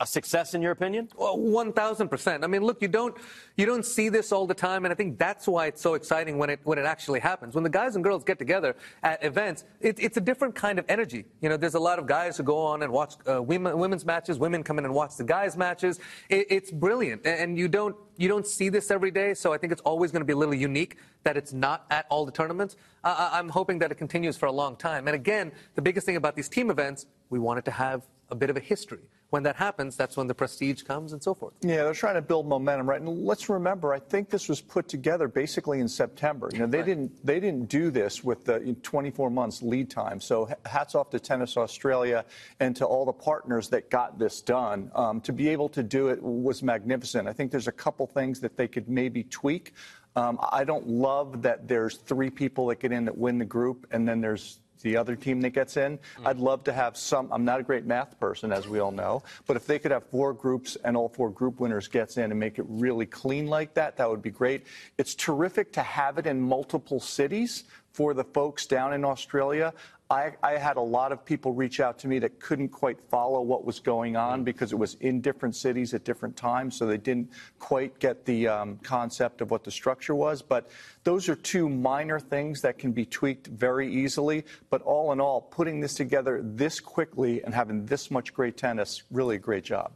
a 0.00 0.06
success 0.06 0.54
in 0.54 0.62
your 0.62 0.72
opinion? 0.72 1.08
One 1.16 1.72
thousand 1.72 2.08
percent. 2.08 2.44
I 2.44 2.46
mean, 2.46 2.62
look, 2.62 2.80
you 2.80 2.88
don't 2.88 3.16
you 3.56 3.66
don't 3.66 3.84
see 3.84 4.08
this 4.08 4.32
all 4.32 4.46
the 4.46 4.54
time, 4.54 4.84
and 4.84 4.92
I 4.92 4.94
think 4.94 5.18
that's 5.18 5.46
why 5.48 5.66
it's 5.66 5.80
so 5.80 5.94
exciting 5.94 6.38
when 6.38 6.50
it 6.50 6.60
when 6.64 6.78
it 6.78 6.84
actually 6.84 7.20
happens. 7.20 7.54
When 7.54 7.64
the 7.64 7.70
guys 7.70 7.96
and 7.96 8.04
girls 8.04 8.22
get 8.24 8.38
together 8.38 8.76
at 9.02 9.22
events, 9.24 9.64
it, 9.80 9.98
it's 9.98 10.16
a 10.16 10.20
different 10.20 10.54
kind 10.54 10.78
of 10.78 10.84
energy. 10.88 11.24
You 11.40 11.48
know, 11.48 11.56
there's 11.56 11.74
a 11.74 11.80
lot 11.80 11.98
of 11.98 12.06
guys 12.06 12.36
who 12.36 12.44
go 12.44 12.58
on 12.58 12.82
and 12.82 12.92
watch 12.92 13.14
uh, 13.28 13.42
women, 13.42 13.76
women's 13.78 14.04
matches. 14.04 14.38
Women 14.38 14.62
come 14.62 14.78
in 14.78 14.84
and 14.84 14.94
watch 14.94 15.16
the 15.16 15.24
guys' 15.24 15.56
matches. 15.56 15.98
It, 16.28 16.46
it's 16.50 16.70
brilliant, 16.70 17.26
and 17.26 17.58
you 17.58 17.66
don't 17.66 17.96
you 18.16 18.28
don't 18.28 18.46
see 18.46 18.68
this 18.68 18.90
every 18.90 19.10
day. 19.10 19.34
So 19.34 19.52
I 19.52 19.58
think 19.58 19.72
it's 19.72 19.82
always 19.82 20.12
going 20.12 20.20
to 20.20 20.26
be 20.26 20.32
a 20.32 20.36
little 20.36 20.54
unique 20.54 20.96
that 21.24 21.36
it's 21.36 21.52
not 21.52 21.86
at 21.90 22.06
all 22.08 22.24
the 22.24 22.32
tournaments. 22.32 22.76
Uh, 23.02 23.30
I'm 23.32 23.48
hoping 23.48 23.78
that 23.80 23.90
it 23.90 23.96
continues 23.96 24.36
for 24.36 24.46
a 24.46 24.52
long 24.52 24.76
time. 24.76 25.08
And 25.08 25.14
again, 25.14 25.52
the 25.74 25.82
biggest 25.82 26.06
thing 26.06 26.16
about 26.16 26.36
these 26.36 26.48
team 26.48 26.70
events, 26.70 27.06
we 27.30 27.38
wanted 27.38 27.64
to 27.64 27.70
have 27.70 28.06
a 28.30 28.34
bit 28.34 28.50
of 28.50 28.56
a 28.56 28.60
history 28.60 29.00
when 29.30 29.42
that 29.42 29.56
happens, 29.56 29.94
that's 29.94 30.16
when 30.16 30.26
the 30.26 30.34
prestige 30.34 30.82
comes 30.82 31.12
and 31.12 31.22
so 31.22 31.34
forth. 31.34 31.52
Yeah, 31.60 31.84
they're 31.84 31.92
trying 31.92 32.14
to 32.14 32.22
build 32.22 32.46
momentum, 32.46 32.88
right? 32.88 33.00
And 33.00 33.24
let's 33.24 33.48
remember, 33.50 33.92
I 33.92 33.98
think 33.98 34.30
this 34.30 34.48
was 34.48 34.60
put 34.60 34.88
together 34.88 35.28
basically 35.28 35.80
in 35.80 35.88
September. 35.88 36.48
You 36.52 36.60
know, 36.60 36.66
they 36.66 36.78
right. 36.78 36.86
didn't 36.86 37.26
they 37.26 37.38
didn't 37.38 37.68
do 37.68 37.90
this 37.90 38.24
with 38.24 38.44
the 38.44 38.74
24 38.82 39.30
months 39.30 39.62
lead 39.62 39.90
time. 39.90 40.20
So 40.20 40.48
hats 40.64 40.94
off 40.94 41.10
to 41.10 41.20
Tennis 41.20 41.56
Australia 41.56 42.24
and 42.60 42.74
to 42.76 42.86
all 42.86 43.04
the 43.04 43.12
partners 43.12 43.68
that 43.68 43.90
got 43.90 44.18
this 44.18 44.40
done. 44.40 44.90
Um, 44.94 45.20
to 45.22 45.32
be 45.32 45.48
able 45.48 45.68
to 45.70 45.82
do 45.82 46.08
it 46.08 46.22
was 46.22 46.62
magnificent. 46.62 47.28
I 47.28 47.32
think 47.34 47.50
there's 47.50 47.68
a 47.68 47.72
couple 47.72 48.06
things 48.06 48.40
that 48.40 48.56
they 48.56 48.68
could 48.68 48.88
maybe 48.88 49.24
tweak. 49.24 49.74
Um, 50.16 50.38
I 50.50 50.64
don't 50.64 50.88
love 50.88 51.42
that 51.42 51.68
there's 51.68 51.98
three 51.98 52.30
people 52.30 52.66
that 52.68 52.80
get 52.80 52.92
in 52.92 53.04
that 53.04 53.16
win 53.16 53.38
the 53.38 53.44
group, 53.44 53.86
and 53.92 54.08
then 54.08 54.20
there's 54.20 54.60
the 54.82 54.96
other 54.96 55.16
team 55.16 55.40
that 55.42 55.50
gets 55.50 55.76
in. 55.76 55.98
Mm. 55.98 56.26
I'd 56.26 56.38
love 56.38 56.64
to 56.64 56.72
have 56.72 56.96
some. 56.96 57.28
I'm 57.32 57.44
not 57.44 57.60
a 57.60 57.62
great 57.62 57.86
math 57.86 58.18
person, 58.18 58.52
as 58.52 58.68
we 58.68 58.78
all 58.78 58.92
know, 58.92 59.22
but 59.46 59.56
if 59.56 59.66
they 59.66 59.78
could 59.78 59.90
have 59.90 60.04
four 60.10 60.32
groups 60.32 60.76
and 60.84 60.96
all 60.96 61.08
four 61.08 61.30
group 61.30 61.60
winners 61.60 61.88
gets 61.88 62.16
in 62.16 62.30
and 62.30 62.38
make 62.38 62.58
it 62.58 62.66
really 62.68 63.06
clean 63.06 63.46
like 63.46 63.74
that, 63.74 63.96
that 63.96 64.08
would 64.08 64.22
be 64.22 64.30
great. 64.30 64.66
It's 64.96 65.14
terrific 65.14 65.72
to 65.74 65.82
have 65.82 66.18
it 66.18 66.26
in 66.26 66.40
multiple 66.40 67.00
cities 67.00 67.64
for 67.92 68.14
the 68.14 68.24
folks 68.24 68.66
down 68.66 68.94
in 68.94 69.04
Australia. 69.04 69.74
I, 70.10 70.32
I, 70.42 70.52
had 70.52 70.78
a 70.78 70.82
lot 70.82 71.12
of 71.12 71.22
people 71.22 71.52
reach 71.52 71.80
out 71.80 71.98
to 71.98 72.08
me 72.08 72.18
that 72.20 72.40
couldn't 72.40 72.70
quite 72.70 72.98
follow 73.10 73.42
what 73.42 73.66
was 73.66 73.78
going 73.78 74.16
on 74.16 74.42
because 74.42 74.72
it 74.72 74.76
was 74.76 74.94
in 75.00 75.20
different 75.20 75.54
cities 75.54 75.92
at 75.92 76.04
different 76.04 76.34
times, 76.34 76.78
so 76.78 76.86
they 76.86 76.96
didn't 76.96 77.30
quite 77.58 77.98
get 77.98 78.24
the 78.24 78.48
um, 78.48 78.78
concept 78.78 79.42
of 79.42 79.50
what 79.50 79.64
the 79.64 79.70
structure 79.70 80.14
was. 80.14 80.40
But 80.40 80.70
those 81.04 81.28
are 81.28 81.34
two 81.34 81.68
minor 81.68 82.18
things 82.18 82.62
that 82.62 82.78
can 82.78 82.92
be 82.92 83.04
tweaked 83.04 83.48
very 83.48 83.92
easily. 83.92 84.44
But 84.70 84.80
all 84.80 85.12
in 85.12 85.20
all, 85.20 85.42
putting 85.42 85.78
this 85.78 85.92
together 85.92 86.40
this 86.42 86.80
quickly 86.80 87.44
and 87.44 87.52
having 87.54 87.84
this 87.84 88.10
much 88.10 88.32
great 88.32 88.56
tennis, 88.56 89.02
really 89.10 89.36
a 89.36 89.38
great 89.38 89.64
job. 89.64 89.92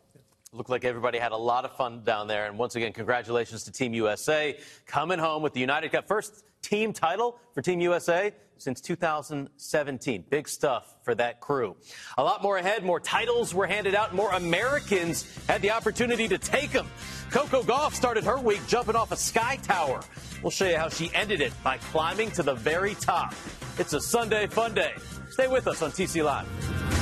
Looked 0.52 0.68
like 0.68 0.84
everybody 0.84 1.18
had 1.18 1.32
a 1.32 1.36
lot 1.36 1.64
of 1.64 1.74
fun 1.74 2.04
down 2.04 2.26
there. 2.28 2.44
And 2.46 2.58
once 2.58 2.76
again, 2.76 2.92
congratulations 2.92 3.64
to 3.64 3.72
Team 3.72 3.94
USA 3.94 4.58
coming 4.84 5.18
home 5.18 5.42
with 5.42 5.54
the 5.54 5.60
United 5.60 5.90
Cup. 5.90 6.06
First 6.06 6.44
team 6.60 6.92
title 6.92 7.38
for 7.54 7.62
Team 7.62 7.80
USA 7.80 8.32
since 8.62 8.80
2017. 8.80 10.24
Big 10.30 10.48
stuff 10.48 10.96
for 11.02 11.14
that 11.14 11.40
crew. 11.40 11.76
A 12.16 12.22
lot 12.22 12.42
more 12.42 12.58
ahead. 12.58 12.84
More 12.84 13.00
titles 13.00 13.54
were 13.54 13.66
handed 13.66 13.94
out. 13.94 14.14
More 14.14 14.30
Americans 14.32 15.26
had 15.46 15.62
the 15.62 15.70
opportunity 15.70 16.28
to 16.28 16.38
take 16.38 16.70
them. 16.70 16.86
Coco 17.30 17.62
Gauff 17.62 17.94
started 17.94 18.24
her 18.24 18.38
week 18.38 18.60
jumping 18.66 18.96
off 18.96 19.12
a 19.12 19.16
sky 19.16 19.56
tower. 19.62 20.00
We'll 20.42 20.50
show 20.50 20.66
you 20.66 20.76
how 20.76 20.88
she 20.88 21.10
ended 21.14 21.40
it 21.40 21.52
by 21.62 21.78
climbing 21.78 22.30
to 22.32 22.42
the 22.42 22.54
very 22.54 22.94
top. 22.94 23.34
It's 23.78 23.92
a 23.92 24.00
Sunday 24.00 24.46
fun 24.46 24.74
day. 24.74 24.92
Stay 25.30 25.48
with 25.48 25.66
us 25.66 25.82
on 25.82 25.90
TC 25.90 26.24
Live. 26.24 27.01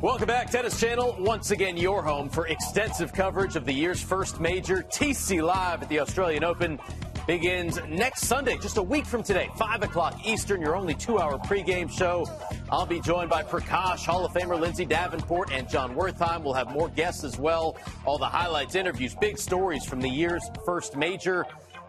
Welcome 0.00 0.28
back, 0.28 0.48
Tennis 0.48 0.78
Channel. 0.78 1.16
Once 1.18 1.50
again, 1.50 1.76
your 1.76 2.04
home 2.04 2.28
for 2.28 2.46
extensive 2.46 3.12
coverage 3.12 3.56
of 3.56 3.64
the 3.66 3.72
year's 3.72 4.00
first 4.00 4.38
major. 4.38 4.84
TC 4.84 5.42
Live 5.42 5.82
at 5.82 5.88
the 5.88 5.98
Australian 5.98 6.44
Open 6.44 6.78
begins 7.26 7.80
next 7.88 8.26
Sunday, 8.26 8.56
just 8.58 8.76
a 8.76 8.82
week 8.82 9.04
from 9.04 9.24
today, 9.24 9.50
5 9.56 9.82
o'clock 9.82 10.24
Eastern, 10.24 10.60
your 10.60 10.76
only 10.76 10.94
two 10.94 11.18
hour 11.18 11.36
pregame 11.36 11.90
show. 11.90 12.24
I'll 12.70 12.86
be 12.86 13.00
joined 13.00 13.28
by 13.28 13.42
Prakash, 13.42 14.06
Hall 14.06 14.24
of 14.24 14.32
Famer 14.32 14.58
Lindsay 14.58 14.84
Davenport, 14.84 15.50
and 15.50 15.68
Jon 15.68 15.96
Wertheim. 15.96 16.44
We'll 16.44 16.54
have 16.54 16.70
more 16.70 16.88
guests 16.90 17.24
as 17.24 17.36
well. 17.36 17.76
All 18.04 18.18
the 18.18 18.26
highlights, 18.26 18.76
interviews, 18.76 19.16
big 19.16 19.36
stories 19.36 19.84
from 19.84 20.00
the 20.00 20.08
year's 20.08 20.48
first 20.64 20.96
major. 20.96 21.44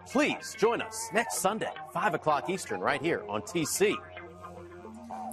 Please 0.10 0.56
join 0.58 0.82
us 0.82 1.10
next 1.14 1.38
Sunday, 1.38 1.70
5 1.94 2.16
o'clock 2.16 2.50
Eastern, 2.50 2.80
right 2.80 3.04
here 3.04 3.24
on 3.30 3.44
TC. 3.44 3.96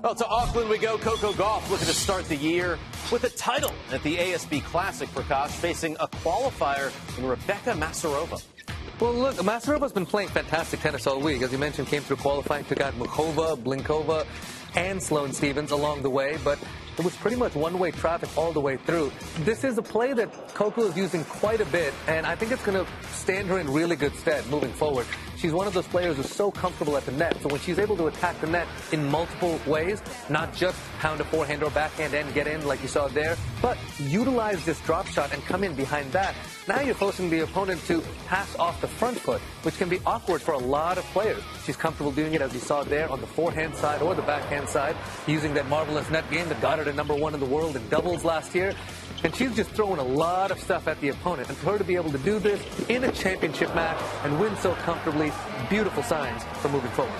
Well, 0.03 0.15
to 0.15 0.27
Auckland 0.29 0.69
we 0.69 0.79
go. 0.79 0.99
Coco 0.99 1.33
Gauff 1.33 1.69
looking 1.71 1.87
to 1.87 1.95
start 1.95 2.27
the 2.27 2.37
year 2.37 2.79
with 3.11 3.25
a 3.25 3.31
title 3.31 3.73
at 3.91 4.03
the 4.03 4.17
ASB 4.17 4.63
Classic, 4.65 5.09
Prakash, 5.09 5.49
facing 5.49 5.97
a 5.99 6.07
qualifier 6.07 6.93
in 7.19 7.27
Rebecca 7.27 7.71
Masarova. 7.71 8.43
Well, 9.01 9.15
look, 9.15 9.37
Masarova's 9.37 9.93
been 9.93 10.07
playing 10.07 10.29
fantastic 10.29 10.81
tennis 10.81 11.07
all 11.07 11.21
week. 11.21 11.43
As 11.43 11.51
you 11.51 11.59
mentioned, 11.59 11.89
came 11.89 12.03
through 12.03 12.17
qualifying, 12.17 12.65
took 12.65 12.81
out 12.81 12.95
Muchova, 12.95 13.57
Blinkova, 13.57 14.27
and 14.75 15.03
Sloane 15.03 15.33
Stevens 15.33 15.71
along 15.71 16.03
the 16.03 16.11
way, 16.11 16.39
but 16.45 16.59
it 16.99 17.05
was 17.05 17.17
pretty 17.17 17.37
much 17.37 17.55
one-way 17.55 17.91
traffic 17.91 18.29
all 18.37 18.53
the 18.53 18.61
way 18.61 18.77
through. 18.77 19.11
This 19.41 19.65
is 19.65 19.77
a 19.77 19.83
play 19.83 20.13
that 20.13 20.55
Coco 20.55 20.83
is 20.83 20.97
using 20.97 21.25
quite 21.25 21.61
a 21.61 21.67
bit, 21.67 21.93
and 22.07 22.27
I 22.27 22.37
think 22.37 22.53
it's 22.53 22.65
going 22.65 22.85
to 22.85 22.91
stand 23.09 23.49
her 23.49 23.59
in 23.59 23.71
really 23.73 23.97
good 23.97 24.15
stead 24.17 24.47
moving 24.49 24.73
forward. 24.73 25.07
She's 25.37 25.53
one 25.53 25.67
of 25.67 25.75
those 25.75 25.87
players 25.87 26.17
who's 26.17 26.31
so 26.31 26.51
comfortable 26.51 26.97
at 26.97 27.05
the 27.05 27.13
net. 27.13 27.37
So 27.43 27.49
when 27.49 27.61
she's 27.61 27.79
able 27.79 27.97
to 27.99 28.07
attack 28.07 28.41
the 28.41 28.47
net 28.47 28.67
in 28.93 29.05
multiple 29.11 29.61
ways, 29.67 30.03
not 30.31 30.55
just 30.55 30.79
pound 30.99 31.21
a 31.21 31.25
forehand 31.25 31.63
or 31.63 31.71
backhand 31.71 32.15
and 32.15 32.33
get 32.33 32.47
in 32.47 32.67
like 32.67 32.81
you 32.83 32.89
saw 32.89 33.09
there, 33.09 33.37
but 33.61 33.77
utilize 33.99 34.65
this 34.65 34.81
drop 34.81 35.07
shot 35.07 35.35
and 35.35 35.45
come 35.45 35.63
in 35.63 35.75
behind 35.75 36.11
that. 36.13 36.35
Now 36.67 36.81
you're 36.81 36.95
forcing 36.95 37.29
the 37.29 37.41
opponent 37.41 37.85
to 37.87 38.03
pass 38.27 38.57
off 38.57 38.81
the 38.81 38.89
front 38.89 39.19
foot, 39.19 39.41
which 39.63 39.77
can 39.77 39.89
be 39.89 40.01
awkward 40.07 40.41
for 40.41 40.53
a 40.53 40.59
lot 40.59 40.97
of 40.97 41.05
players. 41.07 41.43
She's 41.65 41.77
comfortable 41.77 42.13
doing 42.13 42.33
it, 42.35 42.41
as 42.41 42.55
you 42.55 42.61
saw 42.61 42.83
there, 42.83 43.11
on 43.11 43.21
the 43.21 43.27
forehand 43.27 43.77
side 43.77 44.01
or 44.01 44.15
the 44.15 44.23
backhand 44.23 44.69
side, 44.69 44.97
using 45.27 45.53
that 45.55 45.69
marvelous 45.69 46.09
net 46.11 46.29
game 46.31 46.49
that 46.49 46.61
got 46.63 46.79
her 46.79 46.85
to 46.85 46.93
number 46.93 47.15
one 47.15 47.35
in 47.35 47.41
the 47.41 47.47
world 47.47 47.77
in 47.77 47.87
doubles 47.89 48.25
last 48.25 48.55
year. 48.55 48.75
And 49.27 49.35
she's 49.35 49.57
just 49.57 49.71
throwing 49.71 49.99
a 49.99 50.05
lot 50.05 50.53
of 50.53 50.61
stuff 50.61 50.87
at 50.87 51.01
the 51.01 51.09
opponent. 51.09 51.49
And 51.49 51.59
for 51.59 51.73
her 51.73 51.79
to 51.79 51.83
be 51.83 51.97
able 51.97 52.13
to 52.13 52.19
do 52.19 52.39
this 52.39 52.63
in 52.89 53.03
a 53.03 53.11
championship 53.11 53.75
match 53.75 54.01
and 54.23 54.39
win 54.39 54.57
so 54.59 54.73
comfortably, 54.75 55.33
beautiful 55.69 56.05
signs 56.05 56.45
for 56.63 56.69
moving 56.69 56.93
forward. 56.93 57.13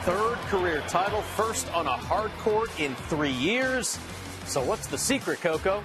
Third 0.00 0.34
career 0.48 0.82
title, 0.88 1.22
first 1.22 1.72
on 1.72 1.86
a 1.86 1.96
hard 1.96 2.32
court 2.38 2.70
in 2.80 2.96
three 2.96 3.30
years. 3.30 4.00
So 4.46 4.64
what's 4.64 4.88
the 4.88 4.98
secret, 4.98 5.40
Coco? 5.42 5.84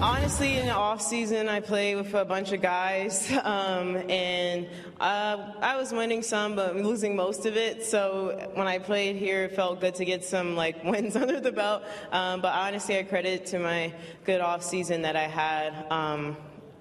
Honestly, 0.00 0.56
in 0.56 0.64
the 0.64 0.72
off 0.72 1.02
season, 1.02 1.46
I 1.46 1.60
play 1.60 1.94
with 1.94 2.14
a 2.14 2.24
bunch 2.24 2.52
of 2.52 2.62
guys, 2.62 3.30
um, 3.44 3.98
and 4.08 4.66
uh, 4.98 5.52
I 5.60 5.76
was 5.76 5.92
winning 5.92 6.22
some, 6.22 6.56
but 6.56 6.74
losing 6.74 7.14
most 7.14 7.44
of 7.44 7.54
it. 7.54 7.84
So 7.84 8.50
when 8.54 8.66
I 8.66 8.78
played 8.78 9.16
here, 9.16 9.44
it 9.44 9.54
felt 9.54 9.78
good 9.80 9.94
to 9.96 10.06
get 10.06 10.24
some 10.24 10.56
like 10.56 10.82
wins 10.84 11.16
under 11.22 11.38
the 11.38 11.52
belt. 11.52 11.82
Um, 12.12 12.40
but 12.40 12.54
honestly, 12.54 12.98
I 12.98 13.02
credit 13.02 13.44
to 13.46 13.58
my 13.58 13.92
good 14.24 14.40
off 14.40 14.62
season 14.62 15.02
that 15.02 15.16
I 15.16 15.28
had. 15.28 15.86
Um, 15.90 16.36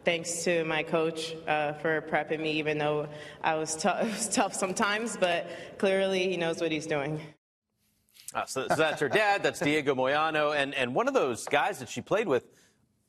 thanks 0.05 0.45
to 0.45 0.63
my 0.63 0.83
coach 0.83 1.35
uh, 1.45 1.73
for 1.73 2.01
prepping 2.01 2.39
me, 2.39 2.51
even 2.53 2.77
though 2.77 3.09
I 3.43 3.55
was, 3.55 3.75
t- 3.75 3.89
was 3.89 4.29
tough 4.29 4.53
sometimes. 4.53 5.17
But 5.17 5.49
clearly, 5.77 6.29
he 6.29 6.37
knows 6.37 6.61
what 6.61 6.71
he's 6.71 6.87
doing. 6.87 7.19
Uh, 8.33 8.45
so, 8.45 8.65
so, 8.69 8.75
that's 8.75 9.01
her 9.01 9.09
dad. 9.09 9.43
That's 9.43 9.59
Diego 9.59 9.93
Moyano, 9.93 10.55
and 10.55 10.73
and 10.75 10.95
one 10.95 11.07
of 11.09 11.13
those 11.13 11.45
guys 11.47 11.79
that 11.79 11.89
she 11.89 11.99
played 11.99 12.27
with 12.27 12.45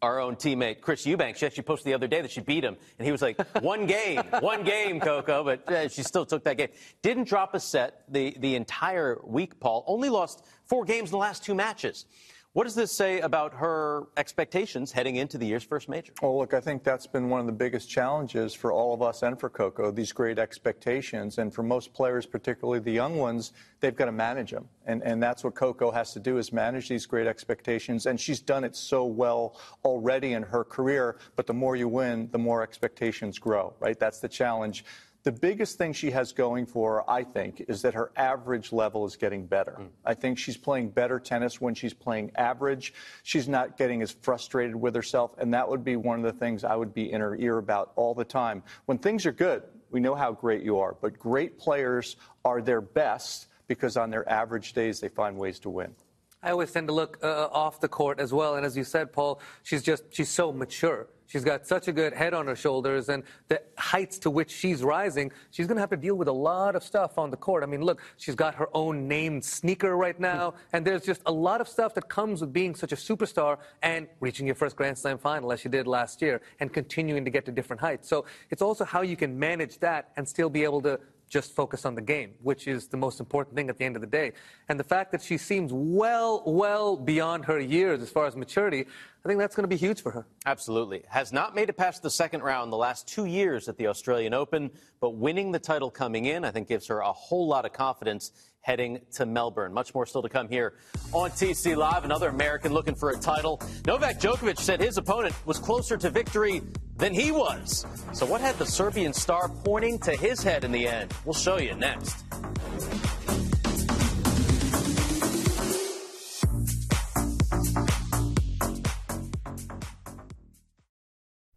our 0.02 0.18
own 0.20 0.36
teammate 0.36 0.80
Chris 0.80 1.04
Eubank. 1.04 1.36
She 1.36 1.46
actually 1.46 1.64
posted 1.64 1.86
the 1.86 1.94
other 1.94 2.06
day 2.06 2.22
that 2.22 2.30
she 2.30 2.40
beat 2.40 2.64
him, 2.64 2.76
and 2.98 3.06
he 3.06 3.12
was 3.12 3.22
like, 3.22 3.38
"One 3.62 3.86
game, 3.86 4.22
one 4.40 4.64
game, 4.64 5.00
Coco," 5.00 5.44
but 5.44 5.70
uh, 5.70 5.88
she 5.88 6.02
still 6.02 6.24
took 6.24 6.44
that 6.44 6.56
game. 6.56 6.68
Didn't 7.02 7.24
drop 7.28 7.54
a 7.54 7.60
set 7.60 8.04
the 8.08 8.36
the 8.38 8.54
entire 8.54 9.20
week. 9.24 9.60
Paul 9.60 9.84
only 9.86 10.08
lost 10.08 10.46
four 10.64 10.84
games 10.84 11.10
in 11.10 11.12
the 11.12 11.18
last 11.18 11.44
two 11.44 11.54
matches. 11.54 12.06
What 12.52 12.64
does 12.64 12.74
this 12.74 12.90
say 12.90 13.20
about 13.20 13.54
her 13.54 14.08
expectations 14.16 14.90
heading 14.90 15.14
into 15.14 15.38
the 15.38 15.46
year's 15.46 15.62
first 15.62 15.88
major? 15.88 16.12
Well, 16.20 16.36
look, 16.36 16.52
I 16.52 16.60
think 16.60 16.82
that's 16.82 17.06
been 17.06 17.28
one 17.28 17.38
of 17.38 17.46
the 17.46 17.52
biggest 17.52 17.88
challenges 17.88 18.54
for 18.54 18.72
all 18.72 18.92
of 18.92 19.02
us 19.02 19.22
and 19.22 19.38
for 19.38 19.48
Coco, 19.48 19.92
these 19.92 20.10
great 20.10 20.36
expectations. 20.36 21.38
And 21.38 21.54
for 21.54 21.62
most 21.62 21.94
players, 21.94 22.26
particularly 22.26 22.80
the 22.80 22.90
young 22.90 23.18
ones, 23.18 23.52
they've 23.78 23.94
got 23.94 24.06
to 24.06 24.12
manage 24.12 24.50
them. 24.50 24.66
And, 24.84 25.00
and 25.04 25.22
that's 25.22 25.44
what 25.44 25.54
Coco 25.54 25.92
has 25.92 26.12
to 26.14 26.18
do 26.18 26.38
is 26.38 26.52
manage 26.52 26.88
these 26.88 27.06
great 27.06 27.28
expectations. 27.28 28.06
And 28.06 28.18
she's 28.18 28.40
done 28.40 28.64
it 28.64 28.74
so 28.74 29.04
well 29.04 29.56
already 29.84 30.32
in 30.32 30.42
her 30.42 30.64
career. 30.64 31.18
But 31.36 31.46
the 31.46 31.54
more 31.54 31.76
you 31.76 31.86
win, 31.86 32.30
the 32.32 32.38
more 32.38 32.64
expectations 32.64 33.38
grow, 33.38 33.74
right? 33.78 33.96
That's 33.96 34.18
the 34.18 34.28
challenge 34.28 34.84
the 35.22 35.32
biggest 35.32 35.76
thing 35.76 35.92
she 35.92 36.10
has 36.12 36.32
going 36.32 36.64
for 36.66 36.94
her, 36.94 37.10
I 37.10 37.24
think, 37.24 37.64
is 37.68 37.82
that 37.82 37.94
her 37.94 38.10
average 38.16 38.72
level 38.72 39.04
is 39.04 39.16
getting 39.16 39.46
better. 39.46 39.76
Mm. 39.78 39.88
I 40.04 40.14
think 40.14 40.38
she's 40.38 40.56
playing 40.56 40.90
better 40.90 41.20
tennis 41.20 41.60
when 41.60 41.74
she's 41.74 41.92
playing 41.92 42.32
average. 42.36 42.94
She's 43.22 43.48
not 43.48 43.76
getting 43.76 44.00
as 44.02 44.12
frustrated 44.12 44.74
with 44.74 44.94
herself, 44.94 45.32
and 45.38 45.52
that 45.52 45.68
would 45.68 45.84
be 45.84 45.96
one 45.96 46.18
of 46.18 46.24
the 46.24 46.38
things 46.38 46.64
I 46.64 46.74
would 46.74 46.94
be 46.94 47.12
in 47.12 47.20
her 47.20 47.36
ear 47.36 47.58
about 47.58 47.92
all 47.96 48.14
the 48.14 48.24
time. 48.24 48.62
When 48.86 48.98
things 48.98 49.26
are 49.26 49.32
good, 49.32 49.62
we 49.90 50.00
know 50.00 50.14
how 50.14 50.32
great 50.32 50.62
you 50.62 50.78
are, 50.78 50.96
but 51.00 51.18
great 51.18 51.58
players 51.58 52.16
are 52.44 52.62
their 52.62 52.80
best 52.80 53.48
because 53.66 53.96
on 53.96 54.10
their 54.10 54.28
average 54.28 54.72
days 54.72 55.00
they 55.00 55.08
find 55.08 55.36
ways 55.36 55.58
to 55.60 55.70
win. 55.70 55.94
I 56.42 56.50
always 56.52 56.72
tend 56.72 56.88
to 56.88 56.94
look 56.94 57.18
uh, 57.22 57.48
off 57.52 57.80
the 57.80 57.88
court 57.88 58.18
as 58.18 58.32
well, 58.32 58.56
and 58.56 58.64
as 58.64 58.74
you 58.74 58.84
said, 58.84 59.12
Paul, 59.12 59.40
she's 59.62 59.82
just 59.82 60.04
she's 60.10 60.30
so 60.30 60.52
mature. 60.52 61.06
She's 61.26 61.44
got 61.44 61.64
such 61.64 61.86
a 61.86 61.92
good 61.92 62.12
head 62.12 62.34
on 62.34 62.46
her 62.46 62.56
shoulders, 62.56 63.08
and 63.10 63.22
the 63.48 63.62
heights 63.78 64.18
to 64.20 64.30
which 64.30 64.50
she's 64.50 64.82
rising, 64.82 65.30
she's 65.50 65.66
going 65.66 65.76
to 65.76 65.80
have 65.80 65.90
to 65.90 65.96
deal 65.96 66.16
with 66.16 66.26
a 66.26 66.32
lot 66.32 66.74
of 66.74 66.82
stuff 66.82 67.18
on 67.18 67.30
the 67.30 67.36
court. 67.36 67.62
I 67.62 67.66
mean, 67.66 67.82
look, 67.82 68.00
she's 68.16 68.34
got 68.34 68.54
her 68.56 68.68
own 68.74 69.06
named 69.06 69.44
sneaker 69.44 69.96
right 69.96 70.18
now, 70.18 70.54
and 70.72 70.84
there's 70.84 71.04
just 71.04 71.20
a 71.26 71.32
lot 71.32 71.60
of 71.60 71.68
stuff 71.68 71.94
that 71.94 72.08
comes 72.08 72.40
with 72.40 72.52
being 72.52 72.74
such 72.74 72.90
a 72.90 72.96
superstar 72.96 73.58
and 73.82 74.08
reaching 74.18 74.46
your 74.46 74.56
first 74.56 74.74
Grand 74.76 74.98
Slam 74.98 75.18
final, 75.18 75.52
as 75.52 75.60
she 75.60 75.68
did 75.68 75.86
last 75.86 76.20
year, 76.22 76.40
and 76.58 76.72
continuing 76.72 77.24
to 77.24 77.30
get 77.30 77.44
to 77.44 77.52
different 77.52 77.80
heights. 77.80 78.08
So 78.08 78.24
it's 78.48 78.62
also 78.62 78.84
how 78.84 79.02
you 79.02 79.16
can 79.16 79.38
manage 79.38 79.78
that 79.80 80.10
and 80.16 80.26
still 80.26 80.48
be 80.48 80.64
able 80.64 80.80
to 80.82 80.98
just 81.30 81.54
focus 81.54 81.86
on 81.86 81.94
the 81.94 82.02
game, 82.02 82.32
which 82.42 82.66
is 82.66 82.88
the 82.88 82.96
most 82.96 83.20
important 83.20 83.56
thing 83.56 83.70
at 83.70 83.78
the 83.78 83.84
end 83.84 83.94
of 83.94 84.02
the 84.02 84.06
day. 84.06 84.32
And 84.68 84.78
the 84.78 84.84
fact 84.84 85.12
that 85.12 85.22
she 85.22 85.38
seems 85.38 85.72
well, 85.72 86.42
well 86.44 86.96
beyond 86.96 87.44
her 87.44 87.60
years 87.60 88.02
as 88.02 88.10
far 88.10 88.26
as 88.26 88.34
maturity, 88.34 88.84
I 89.24 89.28
think 89.28 89.38
that's 89.38 89.54
going 89.54 89.64
to 89.64 89.68
be 89.68 89.76
huge 89.76 90.02
for 90.02 90.10
her. 90.10 90.26
Absolutely. 90.44 91.04
Has 91.08 91.32
not 91.32 91.54
made 91.54 91.68
it 91.68 91.76
past 91.76 92.02
the 92.02 92.10
second 92.10 92.42
round 92.42 92.72
the 92.72 92.76
last 92.76 93.06
two 93.06 93.26
years 93.26 93.68
at 93.68 93.78
the 93.78 93.86
Australian 93.86 94.34
Open, 94.34 94.70
but 95.00 95.10
winning 95.10 95.52
the 95.52 95.60
title 95.60 95.90
coming 95.90 96.24
in, 96.24 96.44
I 96.44 96.50
think, 96.50 96.66
gives 96.66 96.88
her 96.88 96.98
a 96.98 97.12
whole 97.12 97.46
lot 97.46 97.64
of 97.64 97.72
confidence 97.72 98.32
heading 98.60 99.00
to 99.12 99.26
Melbourne. 99.26 99.72
Much 99.72 99.94
more 99.94 100.06
still 100.06 100.22
to 100.22 100.28
come 100.28 100.48
here 100.48 100.74
on 101.12 101.30
TC 101.30 101.76
Live. 101.76 102.04
Another 102.04 102.28
American 102.28 102.72
looking 102.72 102.94
for 102.94 103.10
a 103.10 103.16
title. 103.16 103.60
Novak 103.86 104.20
Djokovic 104.20 104.58
said 104.58 104.80
his 104.80 104.98
opponent 104.98 105.34
was 105.46 105.58
closer 105.58 105.96
to 105.96 106.10
victory 106.10 106.62
than 106.96 107.14
he 107.14 107.30
was. 107.30 107.86
So, 108.12 108.26
what 108.26 108.40
had 108.40 108.56
the 108.58 108.66
Serbian 108.66 109.12
star 109.12 109.48
pointing 109.48 109.98
to 110.00 110.12
his 110.12 110.42
head 110.42 110.64
in 110.64 110.72
the 110.72 110.86
end? 110.86 111.12
We'll 111.24 111.34
show 111.34 111.58
you 111.58 111.74
next. 111.74 112.24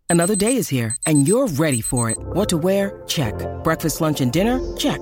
Another 0.09 0.35
day 0.35 0.57
is 0.57 0.69
here, 0.69 0.95
and 1.07 1.27
you're 1.27 1.47
ready 1.47 1.81
for 1.81 2.11
it. 2.11 2.19
What 2.19 2.47
to 2.49 2.57
wear? 2.57 3.01
Check. 3.07 3.33
Breakfast, 3.63 3.99
lunch, 3.99 4.21
and 4.21 4.31
dinner? 4.31 4.59
Check. 4.77 5.01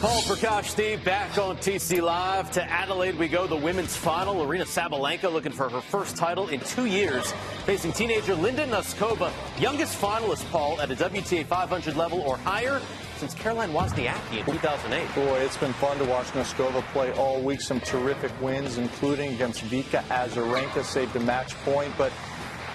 Paul 0.00 0.20
Prakash, 0.22 0.66
Steve, 0.66 1.02
back 1.06 1.38
on 1.38 1.56
TC 1.56 2.02
Live. 2.02 2.50
To 2.52 2.62
Adelaide 2.62 3.18
we 3.18 3.28
go, 3.28 3.46
the 3.46 3.56
women's 3.56 3.96
final. 3.96 4.34
Aryna 4.34 4.66
Sabalenka 4.66 5.32
looking 5.32 5.52
for 5.52 5.70
her 5.70 5.80
first 5.80 6.16
title 6.18 6.48
in 6.48 6.60
two 6.60 6.84
years, 6.84 7.32
facing 7.64 7.92
teenager 7.92 8.34
Linda 8.34 8.66
Noskova, 8.66 9.32
youngest 9.58 9.98
finalist, 9.98 10.48
Paul, 10.50 10.78
at 10.82 10.90
a 10.90 10.94
WTA 10.94 11.46
500 11.46 11.96
level 11.96 12.20
or 12.20 12.36
higher 12.36 12.82
since 13.16 13.32
Caroline 13.32 13.70
Wozniacki 13.70 14.40
in 14.40 14.44
2008. 14.44 15.14
Boy, 15.14 15.38
it's 15.38 15.56
been 15.56 15.72
fun 15.72 15.96
to 15.96 16.04
watch 16.04 16.26
Noskova 16.26 16.82
play 16.92 17.10
all 17.12 17.40
week. 17.40 17.62
Some 17.62 17.80
terrific 17.80 18.38
wins, 18.42 18.76
including 18.76 19.32
against 19.32 19.64
Vika 19.64 20.02
Azarenka, 20.08 20.84
saved 20.84 21.16
a 21.16 21.20
match 21.20 21.54
point. 21.64 21.92
But 21.96 22.12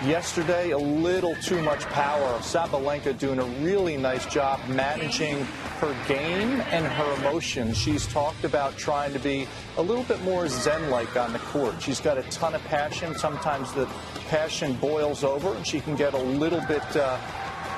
yesterday, 0.05 0.72
a 0.72 0.77
little 0.77 1.36
too 1.36 1.62
much 1.62 1.86
power. 1.88 2.39
Sabalenka 2.39 3.17
doing 3.17 3.39
a 3.39 3.46
really 3.63 3.98
nice 3.98 4.25
job 4.25 4.60
managing 4.67 5.43
her 5.79 5.96
game 6.08 6.62
and 6.72 6.86
her 6.86 7.13
emotions. 7.15 7.77
She's 7.77 8.08
talked 8.08 8.43
about 8.43 8.77
trying 8.77 9.13
to 9.13 9.20
be 9.20 9.48
a 9.77 9.81
little 9.81 10.03
bit 10.03 10.22
more 10.24 10.48
zen-like 10.48 11.15
on 11.17 11.34
the 11.34 11.39
court. 11.39 11.81
She's 11.81 12.00
got 12.00 12.17
a 12.17 12.24
ton 12.24 12.55
of 12.55 12.63
passion. 12.65 13.15
Sometimes 13.15 13.72
the 13.74 13.86
passion 14.27 14.74
boils 14.75 15.24
over, 15.24 15.53
and 15.53 15.65
she 15.65 15.79
can 15.79 15.96
get 15.96 16.13
a 16.13 16.17
little 16.17 16.62
bit. 16.67 16.84
Uh, 16.96 17.17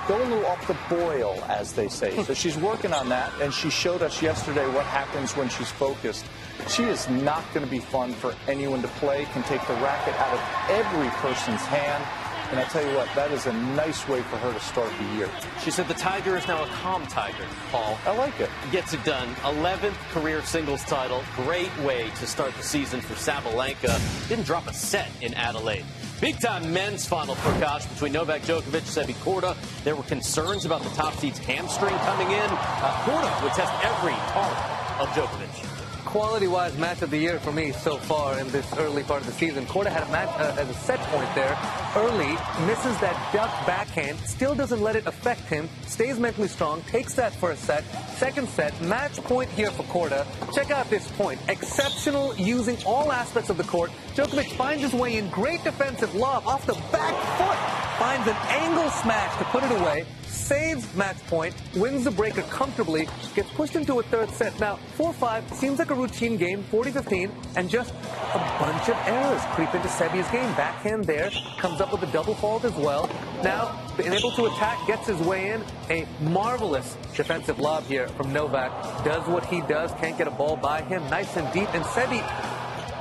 go 0.07 0.17
a 0.17 0.23
little 0.23 0.45
off 0.47 0.67
the 0.67 0.77
boil, 0.93 1.41
as 1.47 1.71
they 1.73 1.87
say. 1.87 2.21
So 2.23 2.33
she's 2.33 2.57
working 2.57 2.91
on 2.93 3.07
that, 3.09 3.31
and 3.41 3.53
she 3.53 3.69
showed 3.69 4.01
us 4.01 4.21
yesterday 4.21 4.67
what 4.73 4.85
happens 4.85 5.35
when 5.35 5.47
she's 5.49 5.71
focused. 5.71 6.25
She 6.67 6.83
is 6.83 7.09
not 7.09 7.43
going 7.53 7.65
to 7.65 7.69
be 7.71 7.79
fun 7.79 8.13
for 8.13 8.33
anyone 8.47 8.81
to 8.81 8.87
play, 8.99 9.25
can 9.25 9.43
take 9.43 9.65
the 9.67 9.73
racket 9.75 10.13
out 10.15 10.33
of 10.33 10.41
every 10.69 11.09
person's 11.21 11.61
hand. 11.61 12.03
And 12.51 12.59
I 12.59 12.65
tell 12.65 12.87
you 12.87 12.95
what, 12.95 13.09
that 13.15 13.31
is 13.31 13.47
a 13.47 13.53
nice 13.53 14.07
way 14.07 14.21
for 14.21 14.37
her 14.37 14.53
to 14.53 14.59
start 14.59 14.91
the 14.99 15.15
year. 15.15 15.29
She 15.63 15.71
said 15.71 15.87
the 15.87 15.95
Tiger 15.95 16.37
is 16.37 16.47
now 16.47 16.63
a 16.63 16.67
calm 16.67 17.03
Tiger, 17.07 17.45
Paul. 17.71 17.97
I 18.05 18.15
like 18.15 18.39
it. 18.39 18.49
Gets 18.71 18.93
it 18.93 19.03
done. 19.03 19.27
11th 19.37 19.95
career 20.11 20.43
singles 20.43 20.83
title. 20.83 21.23
Great 21.35 21.75
way 21.79 22.11
to 22.19 22.27
start 22.27 22.53
the 22.53 22.61
season 22.61 23.01
for 23.01 23.15
Sabalenka. 23.15 23.99
Didn't 24.29 24.45
drop 24.45 24.67
a 24.67 24.73
set 24.73 25.09
in 25.21 25.33
Adelaide. 25.33 25.85
Big 26.21 26.39
time 26.39 26.71
men's 26.71 27.07
final 27.07 27.33
for 27.33 27.59
Kosh 27.59 27.87
between 27.87 28.13
Novak 28.13 28.43
Djokovic 28.43 28.73
and 28.73 28.83
Sebi 28.83 29.13
Korda. 29.23 29.57
There 29.83 29.95
were 29.95 30.03
concerns 30.03 30.65
about 30.65 30.83
the 30.83 30.89
top 30.89 31.15
seed's 31.15 31.39
hamstring 31.39 31.95
coming 31.95 32.27
in. 32.27 32.49
Uh, 32.49 33.03
Korda 33.03 33.43
would 33.43 33.53
test 33.53 33.73
every 33.83 34.13
part 34.31 35.01
of 35.01 35.07
Djokovic 35.09 35.42
quality-wise 36.13 36.77
match 36.77 37.01
of 37.01 37.09
the 37.09 37.17
year 37.17 37.39
for 37.39 37.51
me 37.51 37.71
so 37.71 37.97
far 37.97 38.37
in 38.37 38.47
this 38.49 38.71
early 38.77 39.01
part 39.01 39.19
of 39.21 39.25
the 39.25 39.33
season. 39.33 39.65
Korda 39.65 39.87
had 39.87 40.03
a 40.03 40.11
match 40.11 40.29
uh, 40.39 40.61
a 40.61 40.73
set 40.75 40.99
point 41.09 41.27
there 41.33 41.57
early, 41.95 42.33
misses 42.67 42.95
that 42.99 43.17
duck 43.33 43.49
backhand, 43.65 44.19
still 44.19 44.53
doesn't 44.53 44.79
let 44.79 44.95
it 44.95 45.07
affect 45.07 45.41
him, 45.41 45.67
stays 45.87 46.19
mentally 46.19 46.47
strong, 46.47 46.83
takes 46.83 47.15
that 47.15 47.33
a 47.41 47.55
set. 47.55 47.83
Second 48.09 48.47
set, 48.49 48.79
match 48.81 49.15
point 49.23 49.49
here 49.49 49.71
for 49.71 49.81
Korda. 49.85 50.23
Check 50.53 50.69
out 50.69 50.87
this 50.91 51.09
point. 51.13 51.39
Exceptional 51.49 52.35
using 52.35 52.77
all 52.85 53.11
aspects 53.11 53.49
of 53.49 53.57
the 53.57 53.63
court. 53.63 53.89
Djokovic 54.13 54.51
finds 54.55 54.83
his 54.83 54.93
way 54.93 55.17
in. 55.17 55.31
Great 55.31 55.63
defensive 55.63 56.13
lob 56.13 56.45
off 56.45 56.63
the 56.67 56.75
back 56.91 57.15
foot. 57.39 57.57
Finds 57.97 58.27
an 58.27 58.35
angle 58.49 58.91
smash 58.91 59.35
to 59.39 59.45
put 59.45 59.63
it 59.63 59.71
away 59.71 60.05
saves 60.43 60.93
match 60.95 61.17
point, 61.27 61.55
wins 61.75 62.03
the 62.03 62.11
breaker 62.11 62.41
comfortably, 62.43 63.07
gets 63.33 63.49
pushed 63.51 63.75
into 63.75 63.99
a 63.99 64.03
third 64.03 64.29
set. 64.29 64.59
Now, 64.59 64.77
4-5 64.97 65.53
seems 65.53 65.79
like 65.79 65.89
a 65.89 65.95
routine 65.95 66.35
game, 66.37 66.63
40-15, 66.71 67.31
and 67.55 67.69
just 67.69 67.93
a 67.93 68.39
bunch 68.59 68.89
of 68.89 68.97
errors 69.07 69.41
creep 69.51 69.73
into 69.73 69.87
Sebi's 69.87 70.29
game. 70.31 70.53
Backhand 70.55 71.05
there, 71.05 71.31
comes 71.57 71.79
up 71.79 71.91
with 71.91 72.03
a 72.03 72.11
double 72.11 72.35
fault 72.35 72.65
as 72.65 72.73
well. 72.73 73.09
Now, 73.43 73.79
being 73.97 74.11
able 74.11 74.31
to 74.31 74.45
attack, 74.45 74.85
gets 74.85 75.07
his 75.07 75.19
way 75.21 75.51
in. 75.51 75.63
A 75.89 76.05
marvelous 76.21 76.97
defensive 77.15 77.59
lob 77.59 77.83
here 77.85 78.07
from 78.09 78.33
Novak. 78.33 78.71
Does 79.05 79.25
what 79.27 79.45
he 79.45 79.61
does, 79.61 79.91
can't 79.93 80.17
get 80.17 80.27
a 80.27 80.31
ball 80.31 80.57
by 80.57 80.81
him. 80.81 81.01
Nice 81.09 81.37
and 81.37 81.51
deep, 81.53 81.73
and 81.73 81.83
Sebi 81.85 82.21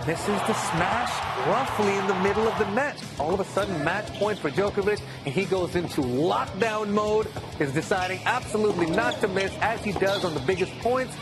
misses 0.07 0.41
the 0.47 0.55
smash 0.55 1.12
roughly 1.47 1.97
in 1.97 2.07
the 2.07 2.15
middle 2.21 2.47
of 2.47 2.59
the 2.59 2.69
net. 2.71 3.03
All 3.19 3.33
of 3.33 3.41
a 3.41 3.45
sudden, 3.45 3.83
match 3.85 4.12
point 4.15 4.38
for 4.38 4.51
Djokovic, 4.51 5.01
and 5.25 5.35
he 5.35 5.45
goes 5.45 5.77
into 5.77 6.01
lockdown 6.01 6.88
mode, 6.91 7.29
is 7.59 7.73
deciding 7.73 8.21
absolutely 8.25 8.87
not 8.87 9.21
to 9.21 9.29
miss, 9.29 9.53
as 9.61 9.83
he 9.85 9.93
does 9.93 10.25
on 10.25 10.35
the 10.35 10.41
biggest 10.41 10.73
points. 10.81 11.15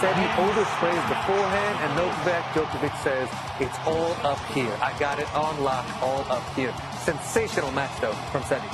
Sebi 0.00 0.26
oversprays 0.36 1.08
the 1.08 1.14
forehand, 1.26 1.78
and 1.82 1.96
Novak 1.96 2.44
Djokovic 2.54 3.02
says, 3.02 3.28
it's 3.60 3.78
all 3.86 4.12
up 4.26 4.38
here. 4.52 4.72
I 4.80 4.96
got 4.98 5.18
it 5.18 5.32
on 5.34 5.62
lock, 5.62 5.86
all 6.02 6.20
up 6.30 6.42
here. 6.54 6.74
Sensational 7.00 7.70
match, 7.72 8.00
though, 8.00 8.12
from 8.30 8.42
Sebi. 8.42 8.68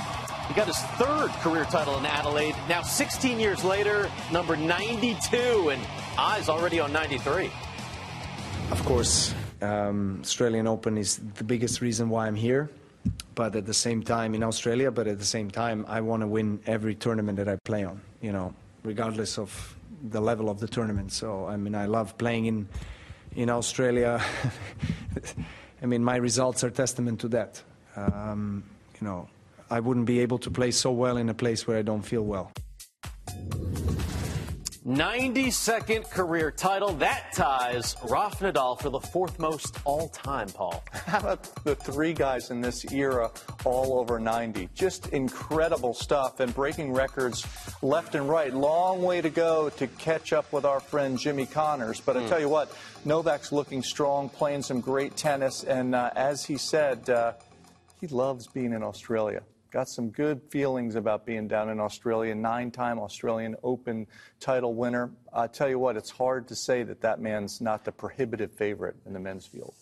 He 0.48 0.54
got 0.54 0.66
his 0.66 0.78
third 0.96 1.28
career 1.42 1.64
title 1.64 1.98
in 1.98 2.06
Adelaide. 2.06 2.54
Now, 2.68 2.80
16 2.80 3.38
years 3.38 3.62
later, 3.62 4.10
number 4.32 4.56
92, 4.56 5.70
and 5.70 5.86
eyes 6.16 6.48
already 6.48 6.80
on 6.80 6.92
93. 6.92 7.50
Of 8.70 8.84
course, 8.84 9.34
um, 9.62 10.20
Australian 10.22 10.66
Open 10.66 10.98
is 10.98 11.20
the 11.34 11.44
biggest 11.44 11.80
reason 11.80 12.08
why 12.08 12.26
I'm 12.26 12.36
here. 12.36 12.70
But 13.34 13.54
at 13.54 13.66
the 13.66 13.74
same 13.74 14.02
time, 14.02 14.34
in 14.34 14.42
Australia, 14.42 14.90
but 14.90 15.06
at 15.06 15.18
the 15.18 15.24
same 15.24 15.50
time, 15.50 15.86
I 15.88 16.00
want 16.00 16.22
to 16.22 16.26
win 16.26 16.60
every 16.66 16.94
tournament 16.94 17.38
that 17.38 17.48
I 17.48 17.56
play 17.56 17.84
on, 17.84 18.00
you 18.20 18.32
know, 18.32 18.52
regardless 18.82 19.38
of 19.38 19.76
the 20.10 20.20
level 20.20 20.50
of 20.50 20.60
the 20.60 20.66
tournament. 20.66 21.12
So, 21.12 21.46
I 21.46 21.56
mean, 21.56 21.74
I 21.74 21.86
love 21.86 22.18
playing 22.18 22.46
in, 22.46 22.68
in 23.36 23.50
Australia. 23.50 24.20
I 25.82 25.86
mean, 25.86 26.02
my 26.02 26.16
results 26.16 26.64
are 26.64 26.70
testament 26.70 27.20
to 27.20 27.28
that. 27.28 27.62
Um, 27.96 28.64
you 29.00 29.06
know, 29.06 29.28
I 29.70 29.80
wouldn't 29.80 30.06
be 30.06 30.20
able 30.20 30.38
to 30.38 30.50
play 30.50 30.70
so 30.70 30.90
well 30.90 31.16
in 31.16 31.28
a 31.28 31.34
place 31.34 31.66
where 31.66 31.78
I 31.78 31.82
don't 31.82 32.02
feel 32.02 32.24
well. 32.24 32.52
92nd 34.88 36.08
career 36.10 36.50
title. 36.50 36.94
That 36.94 37.34
ties 37.34 37.94
Rafa 38.08 38.50
Nadal 38.50 38.80
for 38.80 38.88
the 38.88 39.00
fourth 39.00 39.38
most 39.38 39.76
all 39.84 40.08
time, 40.08 40.48
Paul. 40.48 40.82
How 40.92 41.18
about 41.18 41.42
the 41.62 41.74
three 41.76 42.14
guys 42.14 42.50
in 42.50 42.62
this 42.62 42.90
era 42.90 43.30
all 43.66 44.00
over 44.00 44.18
90? 44.18 44.70
Just 44.74 45.08
incredible 45.08 45.92
stuff 45.92 46.40
and 46.40 46.54
breaking 46.54 46.94
records 46.94 47.46
left 47.82 48.14
and 48.14 48.30
right. 48.30 48.54
Long 48.54 49.02
way 49.02 49.20
to 49.20 49.28
go 49.28 49.68
to 49.68 49.86
catch 49.86 50.32
up 50.32 50.50
with 50.54 50.64
our 50.64 50.80
friend 50.80 51.18
Jimmy 51.18 51.44
Connors. 51.44 52.00
But 52.00 52.16
I 52.16 52.22
mm. 52.22 52.28
tell 52.30 52.40
you 52.40 52.48
what, 52.48 52.74
Novak's 53.04 53.52
looking 53.52 53.82
strong, 53.82 54.30
playing 54.30 54.62
some 54.62 54.80
great 54.80 55.16
tennis. 55.16 55.64
And 55.64 55.94
uh, 55.94 56.12
as 56.16 56.46
he 56.46 56.56
said, 56.56 57.10
uh, 57.10 57.34
he 58.00 58.06
loves 58.06 58.46
being 58.46 58.72
in 58.72 58.82
Australia. 58.82 59.42
Got 59.70 59.88
some 59.90 60.08
good 60.08 60.40
feelings 60.48 60.94
about 60.94 61.26
being 61.26 61.46
down 61.46 61.68
in 61.68 61.78
Australia. 61.78 62.34
Nine 62.34 62.70
time 62.70 62.98
Australian 62.98 63.54
Open 63.62 64.06
title 64.40 64.74
winner. 64.74 65.10
I 65.30 65.46
tell 65.46 65.68
you 65.68 65.78
what, 65.78 65.96
it's 65.96 66.08
hard 66.10 66.48
to 66.48 66.56
say 66.56 66.82
that 66.84 67.02
that 67.02 67.20
man's 67.20 67.60
not 67.60 67.84
the 67.84 67.92
prohibitive 67.92 68.52
favorite 68.52 68.96
in 69.04 69.12
the 69.12 69.20
men's 69.20 69.44
field. 69.44 69.74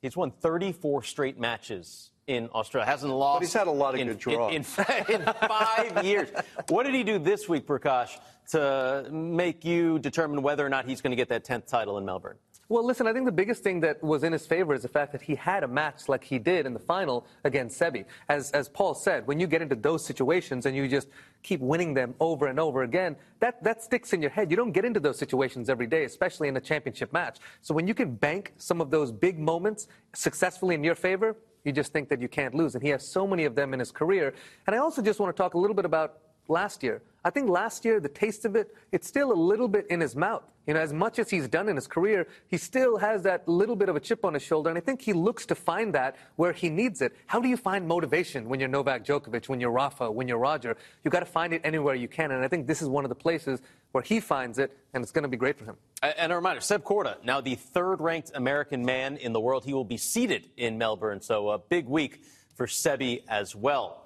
He's 0.00 0.16
won 0.16 0.30
34 0.30 1.02
straight 1.02 1.40
matches 1.40 2.10
in 2.28 2.48
Australia. 2.54 2.86
Hasn't 2.86 3.12
lost. 3.12 3.40
But 3.40 3.46
he's 3.46 3.54
had 3.54 3.66
a 3.66 3.72
lot 3.72 3.94
of 3.94 4.00
in, 4.00 4.06
good 4.08 4.18
draws. 4.20 4.54
In, 4.54 4.64
in, 5.08 5.20
in 5.22 5.32
five 5.48 6.04
years. 6.04 6.28
What 6.68 6.84
did 6.84 6.94
he 6.94 7.02
do 7.02 7.18
this 7.18 7.48
week, 7.48 7.66
Prakash, 7.66 8.10
to 8.50 9.08
make 9.10 9.64
you 9.64 9.98
determine 9.98 10.42
whether 10.42 10.64
or 10.64 10.68
not 10.68 10.86
he's 10.86 11.00
going 11.00 11.10
to 11.10 11.16
get 11.16 11.30
that 11.30 11.44
10th 11.44 11.66
title 11.66 11.98
in 11.98 12.04
Melbourne? 12.04 12.36
Well, 12.74 12.84
listen, 12.84 13.06
I 13.06 13.12
think 13.12 13.24
the 13.24 13.30
biggest 13.30 13.62
thing 13.62 13.78
that 13.82 14.02
was 14.02 14.24
in 14.24 14.32
his 14.32 14.48
favor 14.48 14.74
is 14.74 14.82
the 14.82 14.88
fact 14.88 15.12
that 15.12 15.22
he 15.22 15.36
had 15.36 15.62
a 15.62 15.68
match 15.68 16.08
like 16.08 16.24
he 16.24 16.40
did 16.40 16.66
in 16.66 16.74
the 16.74 16.80
final 16.80 17.24
against 17.44 17.80
Sebi. 17.80 18.04
As, 18.28 18.50
as 18.50 18.68
Paul 18.68 18.96
said, 18.96 19.28
when 19.28 19.38
you 19.38 19.46
get 19.46 19.62
into 19.62 19.76
those 19.76 20.04
situations 20.04 20.66
and 20.66 20.74
you 20.74 20.88
just 20.88 21.06
keep 21.44 21.60
winning 21.60 21.94
them 21.94 22.16
over 22.18 22.48
and 22.48 22.58
over 22.58 22.82
again, 22.82 23.14
that, 23.38 23.62
that 23.62 23.80
sticks 23.80 24.12
in 24.12 24.20
your 24.20 24.32
head. 24.32 24.50
You 24.50 24.56
don't 24.56 24.72
get 24.72 24.84
into 24.84 24.98
those 24.98 25.16
situations 25.16 25.70
every 25.70 25.86
day, 25.86 26.02
especially 26.02 26.48
in 26.48 26.56
a 26.56 26.60
championship 26.60 27.12
match. 27.12 27.38
So 27.62 27.74
when 27.74 27.86
you 27.86 27.94
can 27.94 28.12
bank 28.12 28.52
some 28.56 28.80
of 28.80 28.90
those 28.90 29.12
big 29.12 29.38
moments 29.38 29.86
successfully 30.12 30.74
in 30.74 30.82
your 30.82 30.96
favor, 30.96 31.36
you 31.62 31.70
just 31.70 31.92
think 31.92 32.08
that 32.08 32.20
you 32.20 32.26
can't 32.26 32.56
lose. 32.56 32.74
And 32.74 32.82
he 32.82 32.88
has 32.88 33.06
so 33.06 33.24
many 33.24 33.44
of 33.44 33.54
them 33.54 33.72
in 33.72 33.78
his 33.78 33.92
career. 33.92 34.34
And 34.66 34.74
I 34.74 34.80
also 34.80 35.00
just 35.00 35.20
want 35.20 35.32
to 35.36 35.40
talk 35.40 35.54
a 35.54 35.58
little 35.58 35.76
bit 35.76 35.84
about 35.84 36.18
last 36.48 36.82
year. 36.82 37.02
I 37.24 37.30
think 37.30 37.48
last 37.48 37.84
year, 37.84 38.00
the 38.00 38.08
taste 38.08 38.44
of 38.44 38.54
it, 38.54 38.74
it's 38.92 39.08
still 39.08 39.32
a 39.32 39.34
little 39.34 39.68
bit 39.68 39.86
in 39.88 40.00
his 40.00 40.14
mouth. 40.14 40.42
You 40.66 40.74
know, 40.74 40.80
as 40.80 40.92
much 40.92 41.18
as 41.18 41.28
he's 41.30 41.48
done 41.48 41.68
in 41.68 41.76
his 41.76 41.86
career, 41.86 42.26
he 42.48 42.56
still 42.56 42.98
has 42.98 43.22
that 43.22 43.46
little 43.46 43.76
bit 43.76 43.88
of 43.88 43.96
a 43.96 44.00
chip 44.00 44.24
on 44.24 44.34
his 44.34 44.42
shoulder, 44.42 44.70
and 44.70 44.78
I 44.78 44.80
think 44.80 45.02
he 45.02 45.12
looks 45.12 45.44
to 45.46 45.54
find 45.54 45.94
that 45.94 46.16
where 46.36 46.52
he 46.52 46.70
needs 46.70 47.02
it. 47.02 47.14
How 47.26 47.40
do 47.40 47.48
you 47.48 47.56
find 47.56 47.86
motivation 47.86 48.48
when 48.48 48.60
you're 48.60 48.68
Novak 48.68 49.04
Djokovic, 49.04 49.48
when 49.48 49.60
you're 49.60 49.70
Rafa, 49.70 50.10
when 50.10 50.26
you're 50.26 50.38
Roger? 50.38 50.76
You 51.02 51.10
got 51.10 51.20
to 51.20 51.26
find 51.26 51.52
it 51.52 51.60
anywhere 51.64 51.94
you 51.94 52.08
can, 52.08 52.30
and 52.30 52.44
I 52.44 52.48
think 52.48 52.66
this 52.66 52.80
is 52.80 52.88
one 52.88 53.04
of 53.04 53.08
the 53.10 53.14
places 53.14 53.60
where 53.92 54.02
he 54.02 54.20
finds 54.20 54.58
it, 54.58 54.76
and 54.92 55.02
it's 55.02 55.12
going 55.12 55.24
to 55.24 55.28
be 55.28 55.36
great 55.36 55.58
for 55.58 55.64
him. 55.64 55.76
And 56.02 56.32
a 56.32 56.36
reminder, 56.36 56.60
Seb 56.60 56.82
Korda, 56.82 57.22
now 57.24 57.40
the 57.40 57.54
third-ranked 57.54 58.32
American 58.34 58.84
man 58.84 59.16
in 59.18 59.32
the 59.32 59.40
world, 59.40 59.64
he 59.64 59.74
will 59.74 59.84
be 59.84 59.98
seated 59.98 60.48
in 60.56 60.78
Melbourne, 60.78 61.20
so 61.20 61.50
a 61.50 61.58
big 61.58 61.86
week 61.86 62.22
for 62.54 62.66
Sebi 62.66 63.22
as 63.28 63.54
well. 63.54 64.03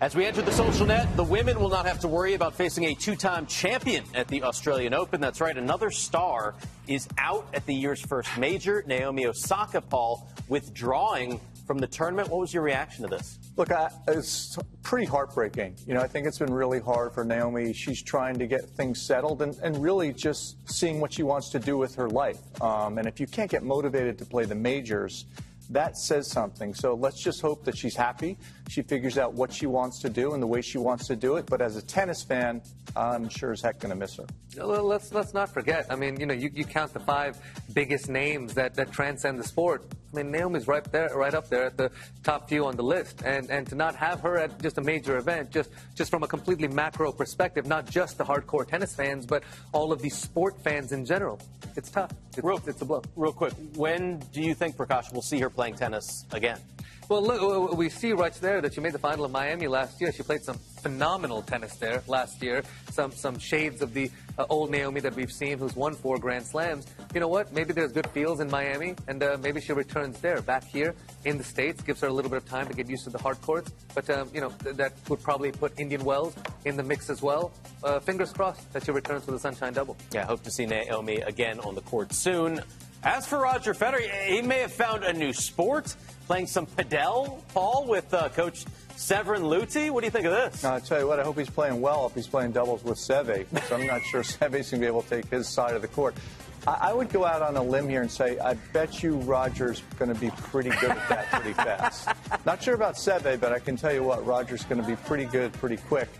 As 0.00 0.14
we 0.14 0.24
enter 0.24 0.42
the 0.42 0.52
social 0.52 0.86
net, 0.86 1.08
the 1.16 1.24
women 1.24 1.58
will 1.58 1.70
not 1.70 1.84
have 1.84 1.98
to 2.00 2.08
worry 2.08 2.34
about 2.34 2.54
facing 2.54 2.84
a 2.84 2.94
two 2.94 3.16
time 3.16 3.46
champion 3.46 4.04
at 4.14 4.28
the 4.28 4.44
Australian 4.44 4.94
Open. 4.94 5.20
That's 5.20 5.40
right, 5.40 5.56
another 5.56 5.90
star 5.90 6.54
is 6.86 7.08
out 7.18 7.48
at 7.52 7.66
the 7.66 7.74
year's 7.74 8.00
first 8.00 8.28
major. 8.38 8.84
Naomi 8.86 9.26
Osaka, 9.26 9.80
Paul, 9.80 10.28
withdrawing 10.46 11.40
from 11.66 11.78
the 11.78 11.88
tournament. 11.88 12.28
What 12.28 12.38
was 12.38 12.54
your 12.54 12.62
reaction 12.62 13.02
to 13.02 13.08
this? 13.08 13.40
Look, 13.56 13.72
I, 13.72 13.90
it's 14.06 14.56
pretty 14.84 15.06
heartbreaking. 15.06 15.74
You 15.84 15.94
know, 15.94 16.00
I 16.00 16.06
think 16.06 16.28
it's 16.28 16.38
been 16.38 16.54
really 16.54 16.78
hard 16.78 17.12
for 17.12 17.24
Naomi. 17.24 17.72
She's 17.72 18.00
trying 18.00 18.38
to 18.38 18.46
get 18.46 18.70
things 18.70 19.02
settled 19.02 19.42
and, 19.42 19.58
and 19.64 19.82
really 19.82 20.12
just 20.12 20.70
seeing 20.70 21.00
what 21.00 21.12
she 21.12 21.24
wants 21.24 21.50
to 21.50 21.58
do 21.58 21.76
with 21.76 21.96
her 21.96 22.08
life. 22.08 22.38
Um, 22.62 22.98
and 22.98 23.08
if 23.08 23.18
you 23.18 23.26
can't 23.26 23.50
get 23.50 23.64
motivated 23.64 24.16
to 24.18 24.24
play 24.24 24.44
the 24.44 24.54
majors, 24.54 25.24
that 25.70 25.98
says 25.98 26.30
something. 26.30 26.72
So 26.72 26.94
let's 26.94 27.20
just 27.20 27.40
hope 27.40 27.64
that 27.64 27.76
she's 27.76 27.94
happy. 27.94 28.38
She 28.68 28.82
figures 28.82 29.16
out 29.16 29.32
what 29.32 29.52
she 29.52 29.66
wants 29.66 29.98
to 30.00 30.10
do 30.10 30.34
and 30.34 30.42
the 30.42 30.46
way 30.46 30.60
she 30.60 30.78
wants 30.78 31.06
to 31.08 31.16
do 31.16 31.36
it. 31.36 31.46
But 31.46 31.60
as 31.62 31.76
a 31.76 31.82
tennis 31.82 32.22
fan, 32.22 32.62
I'm 32.94 33.28
sure 33.28 33.52
as 33.52 33.62
heck 33.62 33.80
going 33.80 33.90
to 33.90 33.96
miss 33.96 34.16
her. 34.16 34.26
Let's 34.56 35.12
let's 35.12 35.34
not 35.34 35.52
forget. 35.52 35.86
I 35.90 35.96
mean, 35.96 36.18
you 36.20 36.26
know, 36.26 36.34
you, 36.34 36.50
you 36.52 36.64
count 36.64 36.92
the 36.92 37.00
five 37.00 37.38
biggest 37.72 38.08
names 38.08 38.54
that, 38.54 38.74
that 38.74 38.92
transcend 38.92 39.38
the 39.38 39.44
sport. 39.44 39.84
I 40.12 40.16
mean, 40.16 40.30
Naomi's 40.30 40.66
right 40.66 40.84
there, 40.90 41.10
right 41.14 41.34
up 41.34 41.48
there 41.48 41.64
at 41.64 41.76
the 41.76 41.90
top 42.24 42.48
few 42.48 42.66
on 42.66 42.76
the 42.76 42.82
list, 42.82 43.22
and 43.24 43.50
and 43.50 43.66
to 43.68 43.74
not 43.74 43.94
have 43.94 44.20
her 44.20 44.38
at 44.38 44.60
just 44.60 44.78
a 44.78 44.82
major 44.82 45.18
event, 45.18 45.50
just 45.50 45.70
just 45.94 46.10
from 46.10 46.22
a 46.22 46.28
completely 46.28 46.68
macro 46.68 47.12
perspective, 47.12 47.66
not 47.66 47.88
just 47.88 48.18
the 48.18 48.24
hardcore 48.24 48.66
tennis 48.66 48.94
fans, 48.94 49.26
but 49.26 49.44
all 49.72 49.92
of 49.92 50.00
these 50.00 50.16
sport 50.16 50.60
fans 50.62 50.92
in 50.92 51.04
general, 51.04 51.40
it's 51.76 51.90
tough. 51.90 52.10
It's, 52.36 52.44
real, 52.44 52.60
it's 52.66 52.82
a 52.82 52.84
blow. 52.84 53.02
Real 53.16 53.32
quick, 53.32 53.52
when 53.76 54.18
do 54.32 54.42
you 54.42 54.54
think 54.54 54.76
Prakash 54.76 55.12
will 55.12 55.22
see 55.22 55.38
her 55.40 55.50
playing 55.50 55.74
tennis 55.74 56.24
again? 56.32 56.58
Well, 57.08 57.22
look, 57.22 57.74
we 57.78 57.88
see 57.88 58.12
right 58.12 58.34
there 58.34 58.60
that 58.60 58.74
she 58.74 58.82
made 58.82 58.92
the 58.92 58.98
final 58.98 59.24
of 59.24 59.30
Miami 59.30 59.66
last 59.66 59.98
year. 59.98 60.12
She 60.12 60.22
played 60.22 60.42
some 60.42 60.58
phenomenal 60.82 61.40
tennis 61.40 61.74
there 61.76 62.02
last 62.06 62.42
year. 62.42 62.62
Some 62.90 63.12
some 63.12 63.38
shades 63.38 63.80
of 63.80 63.94
the 63.94 64.10
uh, 64.38 64.44
old 64.50 64.70
Naomi 64.70 65.00
that 65.00 65.14
we've 65.14 65.32
seen, 65.32 65.58
who's 65.58 65.74
won 65.74 65.94
four 65.94 66.18
Grand 66.18 66.44
Slams. 66.44 66.86
You 67.14 67.20
know 67.20 67.28
what? 67.28 67.50
Maybe 67.50 67.72
there's 67.72 67.92
good 67.92 68.06
feels 68.08 68.40
in 68.40 68.50
Miami, 68.50 68.94
and 69.06 69.22
uh, 69.22 69.38
maybe 69.42 69.58
she 69.58 69.72
returns 69.72 70.20
there. 70.20 70.42
Back 70.42 70.64
here 70.64 70.94
in 71.24 71.38
the 71.38 71.44
States, 71.44 71.82
gives 71.82 72.02
her 72.02 72.08
a 72.08 72.12
little 72.12 72.30
bit 72.30 72.42
of 72.42 72.46
time 72.46 72.68
to 72.68 72.74
get 72.74 72.90
used 72.90 73.04
to 73.04 73.10
the 73.10 73.18
hard 73.18 73.40
courts. 73.40 73.72
But 73.94 74.10
um, 74.10 74.28
you 74.34 74.42
know 74.42 74.50
th- 74.62 74.76
that 74.76 74.92
would 75.08 75.22
probably 75.22 75.50
put 75.50 75.80
Indian 75.80 76.04
Wells 76.04 76.34
in 76.66 76.76
the 76.76 76.82
mix 76.82 77.08
as 77.08 77.22
well. 77.22 77.52
Uh, 77.82 78.00
fingers 78.00 78.34
crossed 78.34 78.70
that 78.74 78.84
she 78.84 78.90
returns 78.90 79.24
for 79.24 79.30
the 79.30 79.38
Sunshine 79.38 79.72
Double. 79.72 79.96
Yeah, 80.12 80.26
hope 80.26 80.42
to 80.42 80.50
see 80.50 80.66
Naomi 80.66 81.22
again 81.22 81.58
on 81.60 81.74
the 81.74 81.80
court 81.82 82.12
soon. 82.12 82.60
As 83.02 83.26
for 83.26 83.38
Roger 83.38 83.74
Federer, 83.74 84.26
he 84.26 84.42
may 84.42 84.58
have 84.58 84.72
found 84.72 85.04
a 85.04 85.12
new 85.12 85.32
sport, 85.32 85.94
playing 86.28 86.46
some 86.46 86.66
padel, 86.66 87.40
Paul, 87.54 87.86
with 87.88 88.12
uh, 88.12 88.28
Coach 88.28 88.66
Severin 88.96 89.40
Luthi. 89.40 89.90
What 89.90 90.02
do 90.02 90.06
you 90.06 90.10
think 90.10 90.26
of 90.26 90.32
this? 90.32 90.62
I 90.62 90.78
tell 90.78 91.00
you 91.00 91.08
what, 91.08 91.18
I 91.18 91.24
hope 91.24 91.38
he's 91.38 91.48
playing 91.48 91.80
well 91.80 92.06
if 92.06 92.14
he's 92.14 92.26
playing 92.26 92.52
doubles 92.52 92.84
with 92.84 92.98
Seve, 92.98 93.46
because 93.50 93.72
I'm 93.72 93.86
not 93.86 94.02
sure 94.02 94.20
Seve's 94.22 94.50
going 94.50 94.62
to 94.62 94.78
be 94.78 94.86
able 94.86 95.00
to 95.02 95.08
take 95.08 95.30
his 95.30 95.48
side 95.48 95.74
of 95.74 95.80
the 95.80 95.88
court. 95.88 96.14
I, 96.66 96.90
I 96.90 96.92
would 96.92 97.08
go 97.08 97.24
out 97.24 97.40
on 97.40 97.56
a 97.56 97.62
limb 97.62 97.88
here 97.88 98.02
and 98.02 98.10
say, 98.10 98.38
I 98.40 98.54
bet 98.74 99.02
you 99.02 99.16
Roger's 99.20 99.82
going 99.98 100.12
to 100.12 100.20
be 100.20 100.28
pretty 100.36 100.68
good 100.68 100.90
at 100.90 101.08
that 101.08 101.26
pretty 101.28 101.54
fast. 101.54 102.10
Not 102.44 102.62
sure 102.62 102.74
about 102.74 102.96
Seve, 102.96 103.40
but 103.40 103.54
I 103.54 103.58
can 103.58 103.76
tell 103.76 103.94
you 103.94 104.02
what, 104.02 104.26
Roger's 104.26 104.64
going 104.64 104.82
to 104.82 104.86
be 104.86 104.96
pretty 104.96 105.24
good 105.24 105.54
pretty 105.54 105.78
quick. 105.78 106.10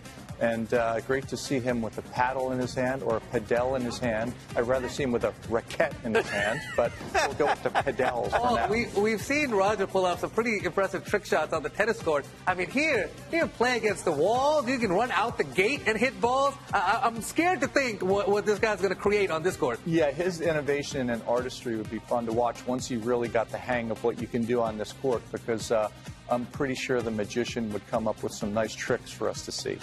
And 0.41 0.73
uh, 0.73 1.01
great 1.01 1.27
to 1.27 1.35
see 1.37 1.59
him 1.59 1.81
with 1.81 1.97
a 1.97 2.01
paddle 2.01 2.51
in 2.53 2.59
his 2.59 2.73
hand 2.73 3.03
or 3.03 3.17
a 3.17 3.19
padel 3.19 3.75
in 3.75 3.81
his 3.83 3.97
hand. 3.99 4.31
I'd 4.55 4.67
rather 4.67 4.87
see 4.87 5.03
him 5.03 5.11
with 5.11 5.25
a 5.25 5.33
racket 5.49 5.93
in 6.05 6.13
his 6.15 6.29
hand, 6.29 6.61
but 6.77 6.93
we'll 7.13 7.33
go 7.33 7.45
with 7.47 7.61
the 7.63 7.69
padels 7.71 8.31
for 8.31 8.39
Oh, 8.41 8.55
now. 8.55 8.67
we, 8.69 8.85
we've 8.97 9.21
seen 9.21 9.51
Roger 9.51 9.85
pull 9.85 10.05
off 10.05 10.21
some 10.21 10.29
pretty 10.29 10.63
impressive 10.63 11.05
trick 11.05 11.25
shots 11.25 11.51
on 11.51 11.61
the 11.61 11.69
tennis 11.69 12.01
court. 12.01 12.25
I 12.47 12.53
mean, 12.53 12.69
here, 12.69 13.09
you 13.33 13.39
can 13.39 13.49
play 13.49 13.75
against 13.77 14.05
the 14.05 14.13
wall, 14.13 14.67
you 14.67 14.77
can 14.79 14.93
run 14.93 15.11
out 15.11 15.37
the 15.37 15.43
gate 15.43 15.81
and 15.87 15.97
hit 15.97 16.19
balls. 16.21 16.55
I, 16.73 16.77
I- 17.03 17.07
I'm 17.07 17.21
scared 17.21 17.59
to 17.61 17.67
think 17.67 18.01
what, 18.01 18.29
what 18.29 18.45
this 18.45 18.59
guy's 18.59 18.79
going 18.79 18.93
to 18.93 18.99
create 18.99 19.31
on 19.31 19.43
this 19.43 19.57
court. 19.57 19.79
Yeah, 19.85 20.11
his 20.11 20.39
innovation 20.39 21.09
and 21.09 21.21
artistry 21.27 21.75
would 21.75 21.89
be 21.91 21.99
fun 21.99 22.25
to 22.27 22.31
watch 22.31 22.65
once 22.65 22.87
he 22.87 22.95
really 22.95 23.27
got 23.27 23.49
the 23.49 23.57
hang 23.57 23.91
of 23.91 24.01
what 24.05 24.21
you 24.21 24.27
can 24.27 24.45
do 24.45 24.61
on 24.61 24.77
this 24.77 24.93
court 24.93 25.21
because 25.33 25.71
uh, 25.71 25.89
I'm 26.29 26.45
pretty 26.45 26.75
sure 26.75 27.01
the 27.01 27.11
magician 27.11 27.73
would 27.73 27.85
come 27.87 28.07
up 28.07 28.21
with 28.23 28.31
some 28.33 28.53
nice 28.53 28.73
tricks 28.75 29.11
for 29.11 29.27
us 29.27 29.43
to 29.45 29.51
see. 29.51 29.79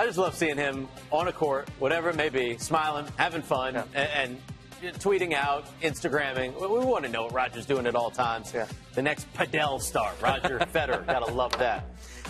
I 0.00 0.06
just 0.06 0.16
love 0.16 0.34
seeing 0.34 0.56
him 0.56 0.88
on 1.12 1.28
a 1.28 1.32
court, 1.32 1.68
whatever 1.78 2.08
it 2.08 2.16
may 2.16 2.30
be, 2.30 2.56
smiling, 2.56 3.06
having 3.16 3.42
fun, 3.42 3.74
Yeah. 3.74 3.84
and, 3.94 4.38
and 4.82 4.94
tweeting 4.98 5.34
out, 5.34 5.66
Instagramming. 5.82 6.58
We, 6.58 6.66
we 6.68 6.82
want 6.86 7.04
to 7.04 7.10
know 7.10 7.24
what 7.24 7.34
Roger's 7.34 7.66
doing 7.66 7.86
at 7.86 7.94
all 7.94 8.10
times. 8.10 8.50
Yeah. 8.54 8.64
The 8.94 9.02
next 9.02 9.30
Padel 9.34 9.78
star, 9.78 10.14
Roger 10.22 10.58
Federer. 10.74 11.04
Gotta 11.06 11.30
love 11.30 11.52
that. 11.58 11.84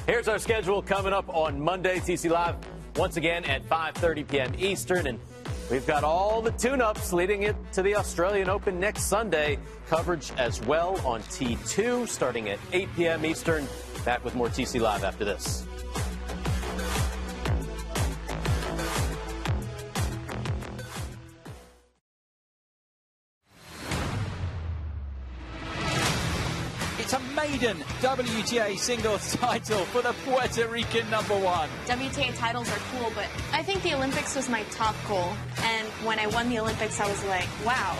Here's 0.05 0.27
our 0.27 0.41
schedule 0.41 0.83
coming 0.83 1.13
up 1.13 1.29
on 1.29 1.61
Monday, 1.61 2.01
TC 2.01 2.29
Live, 2.29 2.57
once 2.97 3.17
again 3.17 3.45
at 3.45 3.65
5:30 3.69 4.27
p.m. 4.27 4.53
Eastern, 4.59 5.07
and 5.07 5.21
we've 5.71 5.87
got 5.87 6.03
all 6.03 6.43
the 6.43 6.51
tune-ups 6.51 7.13
leading 7.13 7.45
it 7.45 7.55
to 7.75 7.83
the 7.83 7.95
Australian 7.95 8.49
Open 8.49 8.81
next 8.81 9.05
Sunday. 9.05 9.61
Coverage 9.87 10.33
as 10.39 10.61
well 10.63 11.01
on 11.07 11.23
T2, 11.23 12.09
starting 12.09 12.49
at 12.49 12.59
8 12.73 12.89
p.m. 12.97 13.25
Eastern. 13.25 13.69
Back 14.05 14.25
with 14.25 14.35
more 14.35 14.49
TC 14.49 14.81
Live 14.81 15.05
after 15.05 15.25
this. 15.25 15.65
Maiden 27.61 27.83
WTA 28.01 28.79
singles 28.79 29.37
title 29.37 29.85
for 29.87 30.03
the 30.03 30.13
Puerto 30.25 30.67
Rican 30.69 31.09
number 31.11 31.37
one. 31.39 31.69
WTA 31.87 32.37
titles 32.37 32.71
are 32.71 32.79
cool, 32.93 33.13
but 33.15 33.27
I 33.53 33.63
think 33.63 33.83
the 33.83 33.95
Olympics 33.95 34.35
was 34.35 34.49
my 34.49 34.63
top 34.71 34.95
goal. 35.07 35.33
And 35.63 35.87
when 36.05 36.19
I 36.19 36.27
won 36.29 36.49
the 36.49 36.59
Olympics, 36.59 37.01
I 37.01 37.09
was 37.09 37.23
like, 37.25 37.49
wow. 37.65 37.97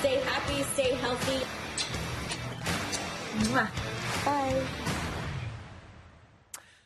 Stay 0.00 0.20
happy, 0.20 0.62
stay 0.74 0.94
healthy. 0.96 1.44
Mwah. 3.44 3.68
Bye. 4.24 4.62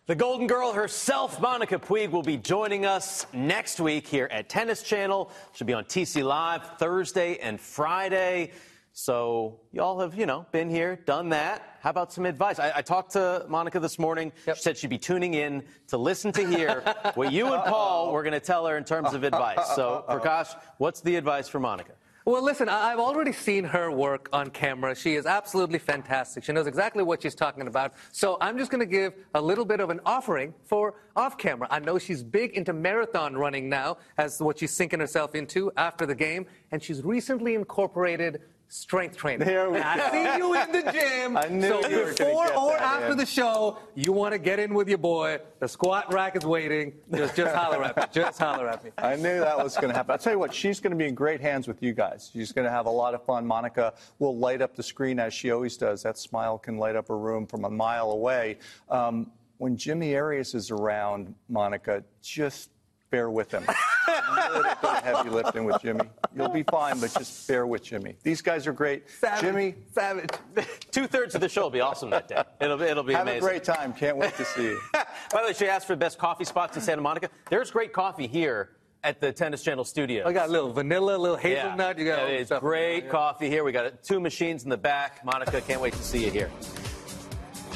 The 0.06 0.14
Golden 0.14 0.46
Girl 0.46 0.72
herself, 0.72 1.40
Monica 1.40 1.78
Puig, 1.78 2.10
will 2.10 2.22
be 2.22 2.36
joining 2.36 2.86
us 2.86 3.26
next 3.32 3.80
week 3.80 4.06
here 4.06 4.28
at 4.30 4.48
Tennis 4.48 4.82
Channel. 4.82 5.30
She'll 5.52 5.66
be 5.66 5.74
on 5.74 5.84
TC 5.84 6.24
Live 6.24 6.78
Thursday 6.78 7.38
and 7.38 7.60
Friday. 7.60 8.52
So 9.00 9.60
y'all 9.70 10.00
have, 10.00 10.16
you 10.16 10.26
know, 10.26 10.44
been 10.50 10.68
here, 10.68 10.96
done 10.96 11.28
that. 11.28 11.78
How 11.82 11.90
about 11.90 12.12
some 12.12 12.26
advice? 12.26 12.58
I, 12.58 12.72
I 12.78 12.82
talked 12.82 13.12
to 13.12 13.46
Monica 13.48 13.78
this 13.78 13.96
morning. 13.96 14.32
She 14.44 14.54
said 14.56 14.76
she'd 14.76 14.90
be 14.90 14.98
tuning 14.98 15.34
in 15.34 15.62
to 15.86 15.96
listen 15.96 16.32
to 16.32 16.44
hear 16.44 16.80
what 17.14 17.30
you 17.32 17.46
and 17.54 17.62
Paul 17.62 18.12
were 18.12 18.24
going 18.24 18.32
to 18.32 18.40
tell 18.40 18.66
her 18.66 18.76
in 18.76 18.82
terms 18.82 19.14
of 19.14 19.22
advice. 19.22 19.76
So, 19.76 20.04
Prakash, 20.08 20.52
what's 20.78 21.00
the 21.00 21.14
advice 21.14 21.46
for 21.46 21.60
Monica? 21.60 21.92
Well, 22.24 22.42
listen, 22.42 22.68
I- 22.68 22.90
I've 22.92 22.98
already 22.98 23.32
seen 23.32 23.62
her 23.62 23.88
work 23.92 24.28
on 24.32 24.50
camera. 24.50 24.96
She 24.96 25.14
is 25.14 25.26
absolutely 25.26 25.78
fantastic. 25.78 26.42
She 26.42 26.52
knows 26.52 26.66
exactly 26.66 27.04
what 27.04 27.22
she's 27.22 27.36
talking 27.36 27.68
about. 27.68 27.92
So 28.10 28.36
I'm 28.40 28.58
just 28.58 28.68
going 28.72 28.80
to 28.80 28.84
give 28.84 29.14
a 29.32 29.40
little 29.40 29.64
bit 29.64 29.78
of 29.78 29.90
an 29.90 30.00
offering 30.06 30.52
for 30.64 30.94
off 31.14 31.38
camera. 31.38 31.68
I 31.70 31.78
know 31.78 32.00
she's 32.00 32.24
big 32.24 32.50
into 32.54 32.72
marathon 32.72 33.36
running 33.36 33.68
now, 33.68 33.98
as 34.18 34.40
what 34.40 34.58
she's 34.58 34.72
sinking 34.72 34.98
herself 34.98 35.36
into 35.36 35.70
after 35.76 36.04
the 36.04 36.16
game, 36.16 36.46
and 36.72 36.82
she's 36.82 37.02
recently 37.04 37.54
incorporated 37.54 38.40
strength 38.68 39.16
training. 39.16 39.46
There 39.46 39.70
we 39.70 39.78
And 39.78 39.84
I 39.84 39.96
go. 39.96 40.10
see 40.12 40.38
you 40.38 40.54
in 40.54 40.72
the 40.72 40.92
gym. 40.92 41.36
I 41.36 41.48
knew 41.48 41.68
so 41.68 41.88
you 41.88 41.98
were 41.98 42.12
before 42.12 42.46
get 42.46 42.56
or 42.56 42.72
that 42.72 42.82
after 42.82 43.04
after 43.08 43.14
the 43.14 43.26
show, 43.26 43.78
you 43.94 44.12
want 44.12 44.32
to 44.32 44.38
get 44.38 44.58
in 44.58 44.74
with 44.74 44.88
your 44.88 44.98
boy. 44.98 45.38
The 45.60 45.68
squat 45.68 46.12
rack 46.12 46.36
is 46.36 46.44
waiting. 46.44 46.92
Just, 47.14 47.36
just 47.36 47.54
holler 47.54 47.82
at 47.82 47.96
me. 47.96 48.02
Just 48.12 48.38
holler 48.38 48.68
at 48.68 48.84
me. 48.84 48.90
I 48.98 49.16
knew 49.16 49.40
that 49.40 49.56
was 49.56 49.74
going 49.76 49.88
to 49.88 49.94
happen. 49.94 50.12
I'll 50.12 50.18
tell 50.18 50.34
you 50.34 50.38
what, 50.38 50.52
she's 50.52 50.80
going 50.80 50.90
to 50.90 50.96
be 50.96 51.06
in 51.06 51.14
great 51.14 51.40
hands 51.40 51.66
with 51.66 51.82
you 51.82 51.94
guys. 51.94 52.30
She's 52.32 52.52
going 52.52 52.66
to 52.66 52.70
have 52.70 52.86
a 52.86 52.90
lot 52.90 53.14
of 53.14 53.24
fun. 53.24 53.46
Monica 53.46 53.94
will 54.18 54.36
light 54.36 54.60
up 54.60 54.76
the 54.76 54.82
screen 54.82 55.18
as 55.18 55.32
she 55.32 55.50
always 55.50 55.76
does. 55.76 56.02
That 56.02 56.18
smile 56.18 56.58
can 56.58 56.76
light 56.76 56.96
up 56.96 57.08
a 57.08 57.16
room 57.16 57.46
from 57.46 57.64
a 57.64 57.70
mile 57.70 58.10
away. 58.10 58.58
Um, 58.90 59.30
when 59.56 59.76
Jimmy 59.76 60.14
Arias 60.14 60.54
is 60.54 60.70
around, 60.70 61.34
Monica, 61.48 62.04
just 62.22 62.70
bear 63.10 63.30
with 63.30 63.50
him. 63.50 63.64
A 64.08 64.50
little 64.56 64.62
bit 64.62 64.84
of 64.84 65.02
heavy 65.02 65.30
lifting 65.30 65.64
with 65.64 65.80
Jimmy. 65.82 66.04
You'll 66.34 66.48
be 66.48 66.62
fine, 66.64 66.98
but 67.00 67.12
just 67.14 67.46
bear 67.48 67.66
with 67.66 67.82
Jimmy. 67.82 68.16
These 68.22 68.42
guys 68.42 68.66
are 68.66 68.72
great. 68.72 69.08
Savage. 69.10 69.40
Jimmy, 69.40 69.74
Savage. 69.92 70.30
Two 70.90 71.06
thirds 71.06 71.34
of 71.34 71.40
the 71.40 71.48
show 71.48 71.62
will 71.62 71.70
be 71.70 71.80
awesome 71.80 72.10
that 72.10 72.28
day. 72.28 72.42
It'll, 72.60 72.80
it'll 72.80 73.02
be 73.02 73.12
amazing 73.14 73.14
have 73.14 73.22
amazing. 73.26 73.38
a 73.38 73.40
great 73.50 73.64
time. 73.64 73.92
Can't 73.92 74.16
wait 74.16 74.34
to 74.36 74.44
see 74.44 74.62
you. 74.64 74.80
By 74.92 75.04
the 75.32 75.48
way, 75.48 75.52
she 75.52 75.66
asked 75.68 75.86
for 75.86 75.94
the 75.94 75.98
best 75.98 76.18
coffee 76.18 76.44
spots 76.44 76.76
in 76.76 76.82
Santa 76.82 77.02
Monica. 77.02 77.28
There's 77.50 77.70
great 77.70 77.92
coffee 77.92 78.26
here 78.26 78.70
at 79.04 79.20
the 79.20 79.32
Tennis 79.32 79.62
Channel 79.62 79.84
studio. 79.84 80.26
I 80.26 80.32
got 80.32 80.48
a 80.48 80.52
little 80.52 80.72
vanilla, 80.72 81.16
a 81.16 81.18
little 81.18 81.36
hazelnut. 81.36 81.98
You 81.98 82.04
got 82.04 82.20
all 82.20 82.28
Yeah, 82.28 82.38
this 82.38 82.50
it's 82.50 82.60
great 82.60 83.04
Yeah. 83.04 83.10
coffee 83.10 83.48
here. 83.48 83.62
We 83.64 83.72
got 83.72 84.02
two 84.02 84.20
machines 84.20 84.64
in 84.64 84.70
the 84.70 84.76
back. 84.76 85.24
Monica, 85.24 85.60
can't 85.60 85.80
wait 85.80 85.92
to 85.94 86.02
see 86.02 86.24
you 86.24 86.30
here. 86.30 86.50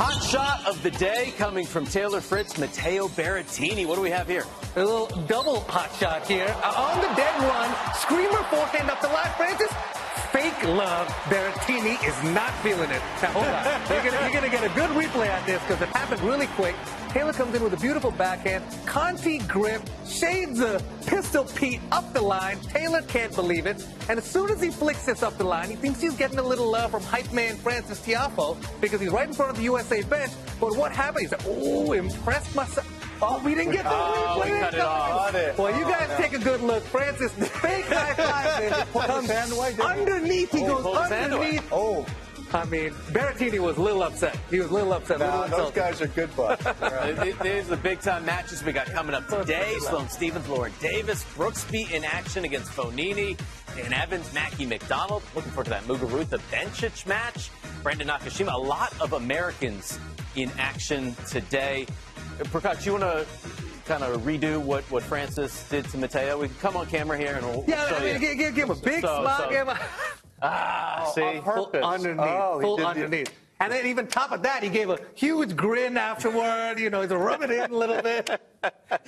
Hot 0.03 0.19
shot 0.21 0.67
of 0.67 0.83
the 0.83 0.91
day 0.91 1.33
coming 1.39 1.65
from 1.65 1.87
Taylor 1.87 2.21
Fritz, 2.21 2.59
Matteo 2.59 3.07
Berrettini. 3.07 3.87
What 3.87 3.95
do 3.95 4.03
we 4.03 4.11
have 4.11 4.27
here? 4.27 4.43
A 4.75 4.83
little 4.83 5.07
double 5.29 5.61
hot 5.71 5.95
shot 5.95 6.27
here. 6.27 6.51
On 6.59 6.99
the 6.99 7.07
dead 7.15 7.31
run, 7.47 7.71
screamer 7.95 8.43
forehand 8.51 8.91
up 8.91 9.01
the 9.01 9.07
line. 9.07 9.31
Frances, 9.39 9.71
fake 10.35 10.59
love. 10.75 11.07
Berrettini 11.31 11.95
is 12.03 12.19
not 12.35 12.51
feeling 12.67 12.91
it. 12.91 13.01
Now, 13.23 13.31
hold 13.31 13.47
on. 13.47 13.63
You're 13.95 14.03
you're 14.11 14.35
gonna 14.35 14.51
get 14.51 14.65
a 14.67 14.75
good 14.75 14.91
replay 14.91 15.31
on 15.31 15.47
this 15.47 15.63
because 15.63 15.81
it 15.81 15.89
happened 15.91 16.21
really 16.23 16.49
quick. 16.59 16.75
Taylor 17.13 17.33
comes 17.35 17.55
in 17.55 17.63
with 17.63 17.75
a 17.75 17.77
beautiful 17.77 18.11
backhand. 18.11 18.65
Conti 18.87 19.39
grip, 19.41 19.83
shades 20.07 20.61
of 20.61 20.83
Pistol 21.07 21.45
Pete 21.45 21.81
up 21.91 22.11
the 22.15 22.23
line. 22.23 22.59
Taylor 22.61 23.03
can't 23.03 23.35
believe 23.35 23.67
it. 23.67 23.87
And 24.09 24.19
as 24.19 24.25
soon 24.25 24.49
as 24.51 24.63
he 24.63 24.71
flicks 24.71 25.05
this 25.05 25.23
up 25.23 25.37
the 25.37 25.45
line, 25.45 25.69
he 25.69 25.77
thinks 25.77 26.01
he's 26.01 26.15
getting 26.17 26.39
a 26.39 26.43
little 26.43 26.71
love 26.71 26.91
from 26.91 27.03
hype 27.03 27.31
man 27.33 27.57
Frances 27.57 27.99
Tiafoe 28.01 28.57
because 28.81 28.99
he's 29.01 29.11
right 29.11 29.29
in 29.29 29.35
front 29.35 29.51
of 29.51 29.59
the 29.59 29.63
USA 29.65 30.01
bench. 30.03 30.33
But 30.59 30.75
what 30.77 30.91
happened? 30.93 31.23
He 31.25 31.29
said, 31.29 31.43
oh, 31.47 31.93
impressed 31.93 32.55
myself. 32.57 32.89
Oh, 33.21 33.41
we 33.45 33.55
didn't 33.55 33.73
get 33.73 33.85
the 33.85 33.91
Oh, 33.93 34.41
replay. 34.41 34.45
we 34.55 34.59
cut 34.61 34.75
it 34.75 34.77
guys. 34.79 34.81
off. 35.13 35.33
Got 35.33 35.35
it. 35.37 35.59
Well, 35.59 35.79
you 35.79 35.85
Oh, 35.85 35.91
guys 35.91 36.09
no. 36.09 36.17
take 36.17 36.33
a 36.33 36.39
good 36.39 36.61
look. 36.63 36.83
Frances, 36.83 37.31
fake 37.35 37.85
high 37.85 38.15
five. 38.15 39.07
Comes 39.07 39.31
hand 39.31 39.53
away, 39.53 39.71
didn't 39.77 39.83
he? 39.85 40.01
underneath. 40.01 40.51
He 40.51 40.59
pulled 40.61 40.83
goes 40.83 40.99
his 41.03 41.09
hand 41.11 41.33
away. 41.35 41.45
underneath. 41.59 41.69
Oh, 41.71 42.07
I 42.55 42.65
mean, 42.67 42.91
Berrettini 43.13 43.59
was 43.59 43.77
a 43.79 43.83
little 43.83 44.03
upset. 44.03 44.37
He 44.51 44.59
was 44.61 44.71
a 44.71 44.75
little 44.75 44.93
upset. 44.93 45.21
a 45.23 45.41
little 45.43 45.59
those 45.59 45.73
guys 45.73 46.01
are 46.03 46.07
good 46.09 46.35
buds. 46.37 46.63
Th- 46.65 47.37
These 47.39 47.67
are 47.67 47.77
the 47.77 47.81
big 47.83 48.01
time 48.01 48.25
matches 48.27 48.63
we 48.63 48.73
got 48.73 48.87
coming 48.89 49.15
up 49.15 49.27
today. 49.29 49.75
Sloane 49.81 50.09
Stevens, 50.09 50.47
Lauren 50.49 50.73
Davis, 50.81 51.25
Brooksby 51.37 51.91
in 51.93 52.05
action 52.05 52.45
against 52.45 52.71
Fognini, 52.73 53.39
Dan 53.77 53.93
Evans, 53.95 54.33
Mackie 54.35 54.67
McDonald. 54.67 55.23
Looking 55.35 55.51
forward 55.53 55.65
to 55.65 55.71
that 55.71 55.85
Muguruza 55.85 56.39
Bencic 56.51 57.07
match. 57.07 57.51
Brandon 57.83 58.09
Nakashima. 58.09 58.53
A 58.53 58.59
lot 58.59 58.93
of 59.01 59.15
Americans 59.15 59.99
in 60.37 60.51
action 60.59 61.17
today. 61.29 61.87
Uh, 62.41 62.45
Prakash, 62.45 62.85
you 62.85 62.93
want 62.93 63.05
to 63.05 63.27
kind 63.87 64.03
of 64.05 64.21
redo 64.23 64.59
what, 64.61 64.85
what 64.85 65.03
Frances 65.03 65.65
did 65.71 65.85
to 65.87 65.97
Matteo? 65.99 66.39
We 66.39 66.49
can 66.49 66.57
come 66.59 66.77
on 66.77 66.87
camera 66.87 67.17
here 67.19 67.35
and 67.35 67.45
we'll, 67.47 67.65
Yeah, 67.67 67.81
we'll 67.81 67.89
show 67.89 67.97
I 67.97 68.01
mean, 68.01 68.15
you. 68.15 68.19
give, 68.21 68.39
give, 68.39 68.55
give 68.55 68.65
him 68.71 68.77
a 68.77 68.81
big 68.81 69.01
So- 69.03 69.23
smile. 69.23 69.51
so- 69.51 69.83
Ah, 70.43 71.11
see? 71.15 71.41
full 71.45 71.71
underneath. 71.83 72.21
Oh, 72.21 72.61
full 72.61 72.77
did 72.77 72.87
underneath. 72.87 73.33
And 73.61 73.73
then 73.73 73.87
even 73.87 74.09
top 74.09 74.33
of 74.33 74.43
that, 74.43 74.65
he 74.65 74.69
gave 74.69 74.91
a 74.91 74.99
huge 75.15 75.55
grin 75.55 75.97
afterward. 75.97 76.81
You 76.81 76.91
know, 76.91 77.01
he's 77.03 77.11
rubbing 77.11 77.51
it 77.53 77.59
in 77.67 77.71
a 77.71 77.77
little 77.77 78.03
bit. 78.03 78.29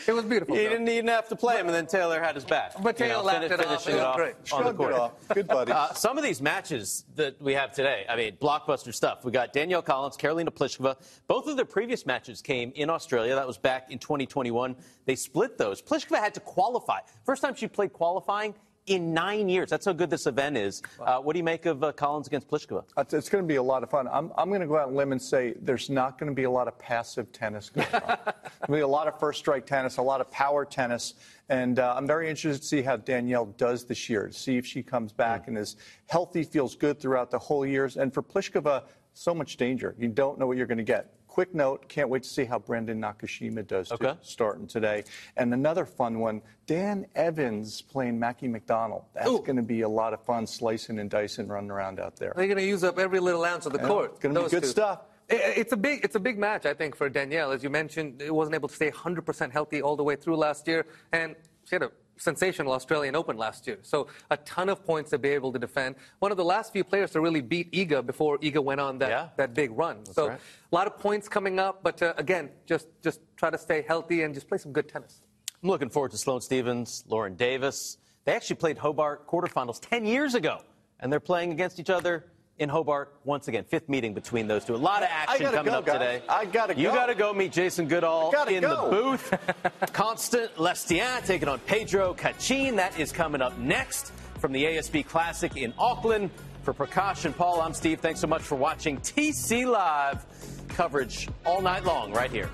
It 0.08 0.12
was 0.12 0.24
beautiful. 0.24 0.56
He 0.56 0.64
though. 0.64 0.70
didn't 0.70 0.88
even 0.88 1.06
have 1.06 1.28
to 1.28 1.36
play 1.36 1.58
him, 1.60 1.66
and 1.66 1.74
then 1.74 1.86
Taylor 1.86 2.20
had 2.20 2.34
his 2.34 2.44
back. 2.44 2.72
But 2.82 2.96
Taylor 2.96 3.22
laughed 3.22 3.44
it 3.44 3.52
off. 3.52 3.84
finishing 3.84 3.94
It 3.94 3.98
it 3.98 4.02
off 4.02 4.16
great. 4.16 4.34
on 4.52 4.64
the 4.64 4.70
Shrugged 4.72 4.80
it 4.80 4.92
off. 4.92 5.12
Good 5.28 5.46
buddy. 5.46 5.70
Uh, 5.70 5.92
some 5.92 6.18
of 6.18 6.24
these 6.24 6.42
matches 6.42 7.04
that 7.14 7.40
we 7.40 7.52
have 7.52 7.72
today, 7.72 8.04
I 8.08 8.16
mean, 8.16 8.36
blockbuster 8.42 8.92
stuff. 8.92 9.24
We 9.24 9.30
got 9.30 9.52
Danielle 9.52 9.82
Collins, 9.82 10.16
Karolina 10.16 10.48
Pliskova. 10.48 10.96
Both 11.28 11.46
of 11.46 11.54
their 11.54 11.64
previous 11.66 12.04
matches 12.04 12.42
came 12.42 12.72
in 12.74 12.90
Australia. 12.90 13.36
That 13.36 13.46
was 13.46 13.56
back 13.58 13.92
in 13.92 13.98
2021. 14.00 14.74
They 15.04 15.14
split 15.14 15.56
those. 15.56 15.80
Pliskova 15.80 16.18
had 16.18 16.34
to 16.34 16.40
qualify. 16.40 16.98
First 17.24 17.40
time 17.42 17.54
she 17.54 17.68
played 17.68 17.92
qualifying 17.92 18.54
in 18.86 19.14
nine 19.14 19.48
years. 19.48 19.70
That's 19.70 19.86
how 19.86 19.92
good 19.92 20.10
this 20.10 20.26
event 20.26 20.56
is. 20.58 20.82
Uh, 21.00 21.18
what 21.18 21.32
do 21.32 21.38
you 21.38 21.44
make 21.44 21.64
of 21.64 21.82
uh, 21.82 21.92
Collins 21.92 22.26
against 22.26 22.48
Pliskova? 22.48 22.84
It's- 22.98 23.14
It's 23.14 23.28
going 23.28 23.42
to 23.42 23.48
be 23.48 23.56
a 23.56 23.62
lot 23.62 23.82
of 23.82 23.90
fun. 23.90 24.06
I'm, 24.08 24.30
I'm 24.36 24.48
going 24.48 24.60
to 24.60 24.66
go 24.66 24.76
out 24.76 24.88
on 24.88 24.94
a 24.94 24.96
limb 24.96 25.12
and 25.12 25.20
say 25.20 25.54
there's 25.62 25.88
not 25.88 26.18
going 26.18 26.30
to 26.30 26.34
be 26.34 26.44
a 26.44 26.50
lot 26.50 26.68
of 26.68 26.78
passive 26.78 27.32
tennis 27.32 27.70
going 27.70 27.86
on. 27.94 28.18
There'll 28.66 28.78
be 28.78 28.80
a 28.80 28.86
lot 28.86 29.08
of 29.08 29.18
first 29.18 29.38
strike 29.38 29.66
tennis, 29.66 29.96
a 29.96 30.02
lot 30.02 30.20
of 30.20 30.30
power 30.30 30.64
tennis. 30.64 31.14
And 31.48 31.78
uh, 31.78 31.94
I'm 31.96 32.06
very 32.06 32.28
interested 32.28 32.60
to 32.62 32.66
see 32.68 32.82
how 32.82 32.96
Danielle 32.96 33.46
does 33.46 33.84
this 33.84 34.08
year, 34.10 34.26
to 34.28 34.32
see 34.32 34.56
if 34.58 34.66
she 34.66 34.82
comes 34.82 35.12
back 35.12 35.48
and 35.48 35.56
is 35.56 35.76
healthy, 36.06 36.44
feels 36.44 36.74
good 36.76 37.00
throughout 37.00 37.30
the 37.30 37.38
whole 37.38 37.64
years. 37.66 37.96
And 37.96 38.12
for 38.12 38.22
Pliskova, 38.22 38.84
so 39.14 39.34
much 39.34 39.56
danger. 39.56 39.94
You 39.98 40.08
don't 40.08 40.38
know 40.38 40.46
what 40.46 40.56
you're 40.56 40.66
going 40.66 40.78
to 40.78 40.84
get. 40.84 41.14
Quick 41.34 41.52
note, 41.52 41.88
can't 41.88 42.08
wait 42.08 42.22
to 42.22 42.28
see 42.28 42.44
how 42.44 42.60
Brandon 42.60 43.00
Nakashima 43.00 43.66
does 43.66 43.90
Okay. 43.90 44.14
starting 44.22 44.68
today. 44.68 45.02
And 45.36 45.52
another 45.52 45.84
fun 45.84 46.20
one, 46.20 46.40
Dan 46.66 47.06
Evans 47.16 47.82
playing 47.82 48.20
Mackie 48.20 48.46
McDonald. 48.46 49.02
That's 49.14 49.28
going 49.40 49.56
to 49.56 49.62
be 49.64 49.80
a 49.80 49.88
lot 49.88 50.14
of 50.14 50.24
fun 50.24 50.46
slicing 50.46 51.00
and 51.00 51.10
dicing 51.10 51.48
running 51.48 51.72
around 51.72 51.98
out 51.98 52.14
there. 52.14 52.34
They're 52.36 52.46
going 52.46 52.58
to 52.58 52.64
use 52.64 52.84
up 52.84 53.00
every 53.00 53.18
little 53.18 53.44
ounce 53.44 53.66
of 53.66 53.72
the 53.72 53.80
court. 53.80 54.12
it's 54.12 54.20
gonna 54.20 54.34
be 54.36 54.40
those 54.42 54.50
good 54.52 54.62
two. 54.62 54.68
stuff. 54.68 55.00
It's 55.28 55.72
a 55.72 55.76
big, 55.76 56.04
it's 56.04 56.14
a 56.14 56.20
big 56.20 56.38
match, 56.38 56.66
I 56.66 56.74
think, 56.74 56.94
for 56.94 57.08
Danielle. 57.08 57.50
As 57.50 57.64
you 57.64 57.70
mentioned, 57.70 58.22
it 58.22 58.32
wasn't 58.32 58.54
able 58.54 58.68
to 58.68 58.74
stay 58.76 58.92
100% 58.92 59.50
healthy 59.50 59.82
all 59.82 59.96
the 59.96 60.04
way 60.04 60.14
through 60.14 60.36
last 60.36 60.68
year, 60.68 60.86
and 61.10 61.34
she 61.64 61.74
had 61.74 61.82
a 61.82 61.90
sensational 62.16 62.72
Australian 62.72 63.16
Open 63.16 63.36
last 63.36 63.66
year. 63.66 63.78
So 63.82 64.08
a 64.30 64.36
ton 64.38 64.68
of 64.68 64.84
points 64.84 65.10
to 65.10 65.18
be 65.18 65.30
able 65.30 65.52
to 65.52 65.58
defend. 65.58 65.96
One 66.20 66.30
of 66.30 66.36
the 66.36 66.44
last 66.44 66.72
few 66.72 66.84
players 66.84 67.10
to 67.12 67.20
really 67.20 67.40
beat 67.40 67.72
Iga 67.72 68.06
before 68.06 68.38
Iga 68.38 68.62
went 68.62 68.80
on 68.80 68.98
that, 68.98 69.10
Yeah. 69.10 69.28
that 69.36 69.54
big 69.54 69.70
run. 69.72 70.04
so 70.06 70.28
right. 70.28 70.38
a 70.72 70.74
lot 70.74 70.86
of 70.86 70.98
points 70.98 71.28
coming 71.28 71.58
up, 71.58 71.82
but 71.82 72.02
uh, 72.02 72.14
again, 72.16 72.50
just 72.66 72.88
just 73.02 73.20
try 73.36 73.50
to 73.50 73.58
stay 73.58 73.82
healthy 73.86 74.22
and 74.22 74.34
just 74.34 74.48
play 74.48 74.58
some 74.58 74.72
good 74.72 74.88
tennis. 74.88 75.22
I'm 75.62 75.68
looking 75.70 75.88
forward 75.90 76.10
to 76.12 76.18
Sloane 76.18 76.40
Stevens, 76.40 77.04
Lauren 77.08 77.34
Davis. 77.36 77.98
They 78.24 78.32
actually 78.32 78.56
played 78.56 78.78
Hobart 78.78 79.26
quarterfinals 79.26 79.80
10 79.80 80.04
years 80.06 80.34
ago, 80.34 80.60
and 81.00 81.12
they're 81.12 81.20
playing 81.20 81.52
against 81.52 81.78
each 81.80 81.90
other 81.90 82.26
in 82.58 82.68
Hobart 82.68 83.12
once 83.24 83.48
again. 83.48 83.64
Fifth 83.64 83.88
meeting 83.88 84.14
between 84.14 84.46
those 84.46 84.64
two. 84.64 84.74
A 84.74 84.76
lot 84.76 85.02
of 85.02 85.08
action 85.10 85.46
coming 85.46 85.72
go, 85.72 85.78
up 85.78 85.86
guys. 85.86 85.94
today. 85.94 86.22
I 86.28 86.44
gotta 86.44 86.74
go. 86.74 86.80
You 86.80 86.88
go. 86.88 86.94
got 86.94 87.06
to 87.06 87.14
go 87.14 87.32
meet 87.32 87.52
Jason 87.52 87.88
Goodall 87.88 88.32
in 88.48 88.62
go. 88.62 88.90
the 88.90 88.96
booth. 88.96 89.34
Constant 89.92 90.56
Lestienne 90.56 91.24
taking 91.26 91.48
on 91.48 91.58
Pedro 91.60 92.14
Cachin. 92.14 92.76
That 92.76 92.98
is 92.98 93.12
coming 93.12 93.42
up 93.42 93.58
next 93.58 94.12
from 94.38 94.52
the 94.52 94.64
ASB 94.64 95.06
Classic 95.06 95.56
in 95.56 95.72
Auckland. 95.78 96.30
For 96.62 96.72
Prakash 96.72 97.26
and 97.26 97.36
Paul, 97.36 97.60
I'm 97.60 97.74
Steve. 97.74 98.00
Thanks 98.00 98.20
so 98.20 98.26
much 98.26 98.40
for 98.40 98.54
watching 98.54 98.96
TC 98.98 99.70
Live 99.70 100.24
coverage 100.68 101.28
all 101.44 101.60
night 101.60 101.84
long 101.84 102.10
right 102.12 102.30
here. 102.30 102.48